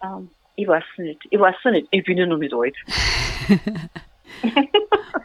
ähm, 0.03 0.31
ich 0.57 0.69
weiß 0.69 0.85
nicht. 0.99 1.21
Ich 1.31 1.39
weiß 1.39 1.57
nicht. 1.67 1.89
Ich 1.91 2.05
bin 2.05 2.19
ja 2.19 2.27
noch 2.27 2.39
nicht 2.39 2.55
alt. 2.55 2.77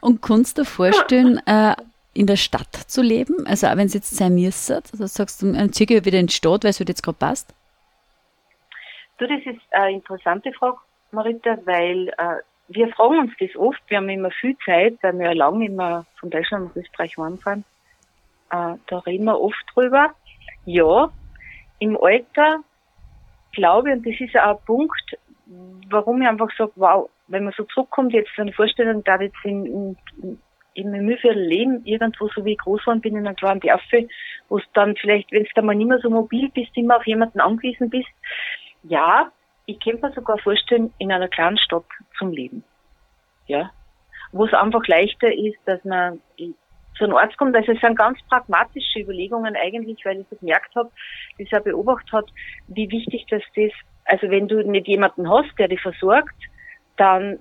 und 0.01 0.21
kannst 0.21 0.57
du 0.57 0.61
dir 0.61 0.67
vorstellen, 0.67 1.41
äh, 1.45 1.75
in 2.13 2.25
der 2.25 2.35
Stadt 2.35 2.75
zu 2.75 3.01
leben? 3.01 3.45
Also 3.45 3.67
auch 3.67 3.77
wenn 3.77 3.87
es 3.87 3.93
jetzt 3.93 4.15
sein 4.15 4.35
müsste, 4.35 4.75
also 4.91 5.05
sagst 5.05 5.41
du, 5.41 5.51
dann 5.51 5.71
ziehe 5.73 5.87
ich 5.89 6.05
wieder 6.05 6.19
in 6.19 6.27
die 6.27 6.33
Stadt, 6.33 6.63
weil 6.63 6.71
es 6.71 6.79
jetzt 6.79 7.03
gerade 7.03 7.17
passt? 7.17 7.53
Du, 9.17 9.27
das 9.27 9.39
ist 9.45 9.61
eine 9.71 9.93
interessante 9.93 10.51
Frage, 10.53 10.77
Marita, 11.11 11.57
weil 11.65 12.09
äh, 12.09 12.37
wir 12.69 12.87
fragen 12.89 13.19
uns 13.19 13.33
das 13.39 13.55
oft, 13.55 13.81
wir 13.87 13.97
haben 13.97 14.09
immer 14.09 14.31
viel 14.31 14.55
Zeit, 14.63 14.97
weil 15.01 15.17
wir 15.17 15.25
ja 15.25 15.33
lange 15.33 15.65
immer 15.65 16.05
von 16.19 16.29
Deutschland 16.29 16.67
nach 16.67 16.75
Österreich 16.75 17.17
heimfahren. 17.17 17.65
Äh, 18.51 18.75
da 18.87 18.99
reden 18.99 19.25
wir 19.25 19.39
oft 19.39 19.63
drüber. 19.73 20.13
Ja, 20.65 21.11
im 21.79 21.97
Alter 22.01 22.59
glaube 23.51 23.89
ich, 23.89 23.95
und 23.95 24.05
das 24.05 24.21
ist 24.21 24.37
auch 24.37 24.59
ein 24.59 24.65
Punkt, 24.65 25.17
warum 25.89 26.21
ich 26.21 26.27
einfach 26.27 26.49
sage, 26.55 26.71
wow, 26.75 27.09
wenn 27.27 27.43
man 27.43 27.53
so 27.57 27.63
zurückkommt, 27.63 28.13
jetzt 28.13 28.29
so 28.35 28.43
eine 28.43 28.53
Vorstellung, 28.53 29.03
da 29.03 29.19
jetzt 29.19 29.35
in, 29.43 29.65
in, 29.65 30.39
in 30.75 30.91
meinem 30.91 31.05
Mühlviertel 31.05 31.43
leben, 31.43 31.83
irgendwo 31.85 32.27
so 32.27 32.45
wie 32.45 32.53
ich 32.53 32.59
groß 32.59 32.81
geworden 32.81 33.01
bin 33.01 33.15
in 33.15 33.25
einer 33.25 33.35
kleinen 33.35 33.59
Dörfe, 33.61 34.07
wo 34.47 34.59
es 34.59 34.63
dann 34.73 34.95
vielleicht, 34.95 35.31
wenn 35.31 35.43
es 35.43 35.51
da 35.55 35.63
mal 35.63 35.75
nicht 35.75 35.87
mehr 35.87 35.99
so 35.99 36.09
mobil 36.09 36.49
bist, 36.49 36.75
immer 36.75 36.97
auf 36.97 37.07
jemanden 37.07 37.39
angewiesen 37.39 37.89
bist. 37.89 38.09
Ja, 38.83 39.31
ich 39.69 39.79
könnte 39.79 40.07
mir 40.07 40.13
sogar 40.13 40.37
vorstellen, 40.39 40.93
in 40.97 41.11
einer 41.11 41.27
kleinen 41.27 41.57
Stadt 41.57 41.85
zum 42.17 42.31
Leben. 42.31 42.63
Ja. 43.47 43.71
Wo 44.31 44.45
es 44.45 44.53
einfach 44.53 44.85
leichter 44.87 45.31
ist, 45.31 45.57
dass 45.65 45.83
man 45.85 46.19
zu 46.97 47.03
einem 47.05 47.15
Arzt 47.15 47.37
kommt. 47.37 47.55
Also 47.55 47.71
es 47.71 47.79
sind 47.79 47.95
ganz 47.95 48.19
pragmatische 48.29 48.99
Überlegungen 48.99 49.55
eigentlich, 49.55 50.03
weil 50.05 50.19
ich 50.19 50.27
so 50.29 50.35
gemerkt 50.35 50.75
habe, 50.75 50.91
das 51.37 51.59
auch 51.59 51.63
beobachtet 51.63 52.11
hat, 52.11 52.25
wie 52.67 52.89
wichtig 52.91 53.25
das 53.29 53.43
ist. 53.55 53.75
Also 54.05 54.29
wenn 54.29 54.47
du 54.47 54.63
nicht 54.63 54.87
jemanden 54.87 55.29
hast, 55.29 55.57
der 55.57 55.67
dich 55.67 55.81
versorgt, 55.81 56.35
dann, 56.97 57.39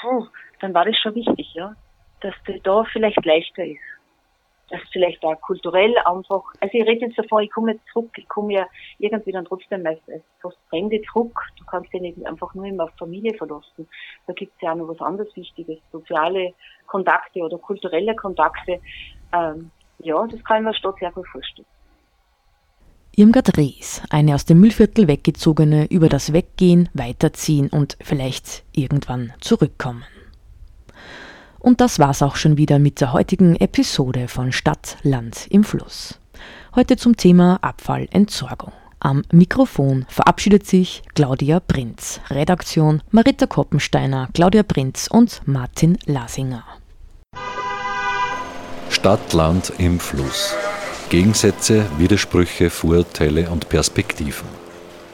puh, 0.00 0.26
dann 0.60 0.74
war 0.74 0.84
das 0.84 0.96
schon 0.98 1.14
wichtig, 1.14 1.54
ja. 1.54 1.74
Dass 2.20 2.34
das 2.46 2.56
da 2.62 2.84
vielleicht 2.92 3.24
leichter 3.24 3.64
ist 3.64 3.97
das 4.70 4.80
vielleicht 4.92 5.24
auch 5.24 5.40
kulturell 5.40 5.96
einfach, 5.98 6.42
also 6.60 6.72
ich 6.72 6.86
rede 6.86 7.06
jetzt 7.06 7.18
davon, 7.18 7.42
ich 7.42 7.50
komme 7.50 7.72
jetzt 7.72 7.86
zurück, 7.92 8.10
ich 8.16 8.28
komme 8.28 8.54
ja 8.54 8.66
irgendwie 8.98 9.32
dann 9.32 9.44
trotzdem 9.44 9.86
als, 9.86 10.00
als 10.08 10.22
fast 10.40 10.58
Fremde 10.68 11.00
zurück. 11.12 11.40
Du 11.58 11.64
kannst 11.64 11.92
ja 11.92 12.00
nicht 12.00 12.24
einfach 12.26 12.54
nur 12.54 12.66
immer 12.66 12.84
auf 12.84 12.92
Familie 12.98 13.34
verlassen. 13.34 13.88
Da 14.26 14.32
gibt 14.32 14.54
es 14.56 14.62
ja 14.62 14.72
auch 14.72 14.76
noch 14.76 14.88
was 14.88 15.00
anderes 15.00 15.34
Wichtiges, 15.36 15.78
soziale 15.92 16.54
Kontakte 16.86 17.40
oder 17.40 17.58
kulturelle 17.58 18.14
Kontakte. 18.14 18.80
Ähm, 19.32 19.70
ja, 20.00 20.26
das 20.26 20.42
kann 20.44 20.58
ich 20.58 20.64
mir 20.64 20.74
Stadt 20.74 20.98
sehr 20.98 21.12
gut 21.12 21.26
vorstellen. 21.28 21.66
Irmgard 23.16 23.56
Rees, 23.58 24.00
eine 24.10 24.34
aus 24.34 24.44
dem 24.44 24.60
Müllviertel 24.60 25.08
weggezogene, 25.08 25.86
über 25.90 26.08
das 26.08 26.32
Weggehen, 26.32 26.88
Weiterziehen 26.94 27.68
und 27.68 27.98
vielleicht 28.00 28.64
irgendwann 28.72 29.32
zurückkommen. 29.40 30.04
Und 31.68 31.82
das 31.82 31.98
war's 31.98 32.22
auch 32.22 32.36
schon 32.36 32.56
wieder 32.56 32.78
mit 32.78 33.02
der 33.02 33.12
heutigen 33.12 33.54
Episode 33.54 34.28
von 34.28 34.52
Stadt, 34.52 34.96
Land 35.02 35.48
im 35.50 35.64
Fluss. 35.64 36.18
Heute 36.74 36.96
zum 36.96 37.14
Thema 37.18 37.58
Abfallentsorgung. 37.60 38.72
Am 39.00 39.22
Mikrofon 39.32 40.06
verabschiedet 40.08 40.66
sich 40.66 41.02
Claudia 41.14 41.60
Prinz. 41.60 42.20
Redaktion 42.30 43.02
Marita 43.10 43.44
Koppensteiner, 43.44 44.30
Claudia 44.32 44.62
Prinz 44.62 45.08
und 45.12 45.42
Martin 45.44 45.98
Lasinger. 46.06 46.64
Stadt, 48.88 49.34
Land 49.34 49.70
im 49.76 50.00
Fluss. 50.00 50.54
Gegensätze, 51.10 51.84
Widersprüche, 51.98 52.70
Vorurteile 52.70 53.50
und 53.50 53.68
Perspektiven. 53.68 54.48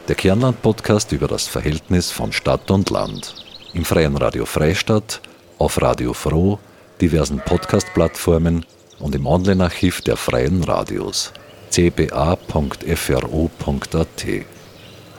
Der 0.07 0.15
Kernland-Podcast 0.15 1.11
über 1.11 1.27
das 1.27 1.49
Verhältnis 1.49 2.13
von 2.13 2.31
Stadt 2.31 2.71
und 2.71 2.91
Land. 2.91 3.35
Im 3.73 3.85
Freien 3.85 4.17
Radio 4.17 4.47
Freistadt, 4.47 5.21
auf 5.59 5.81
Radio 5.81 6.13
Froh, 6.13 6.59
diversen 7.01 7.41
Podcast-Plattformen 7.41 8.65
und 8.99 9.15
im 9.15 9.27
Online-Archiv 9.27 10.01
der 10.01 10.17
Freien 10.17 10.63
Radios 10.65 11.33
cba.fro.at. 11.71 12.37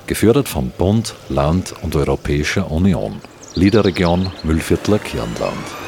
Gefördert 0.08 0.48
von 0.48 0.70
Bund, 0.70 1.16
Land 1.30 1.74
und 1.82 1.96
Europäischer 1.96 2.72
Union. 2.72 3.20
Liederregion 3.56 4.32
Müllviertler 4.44 5.00
Kirnland. 5.00 5.85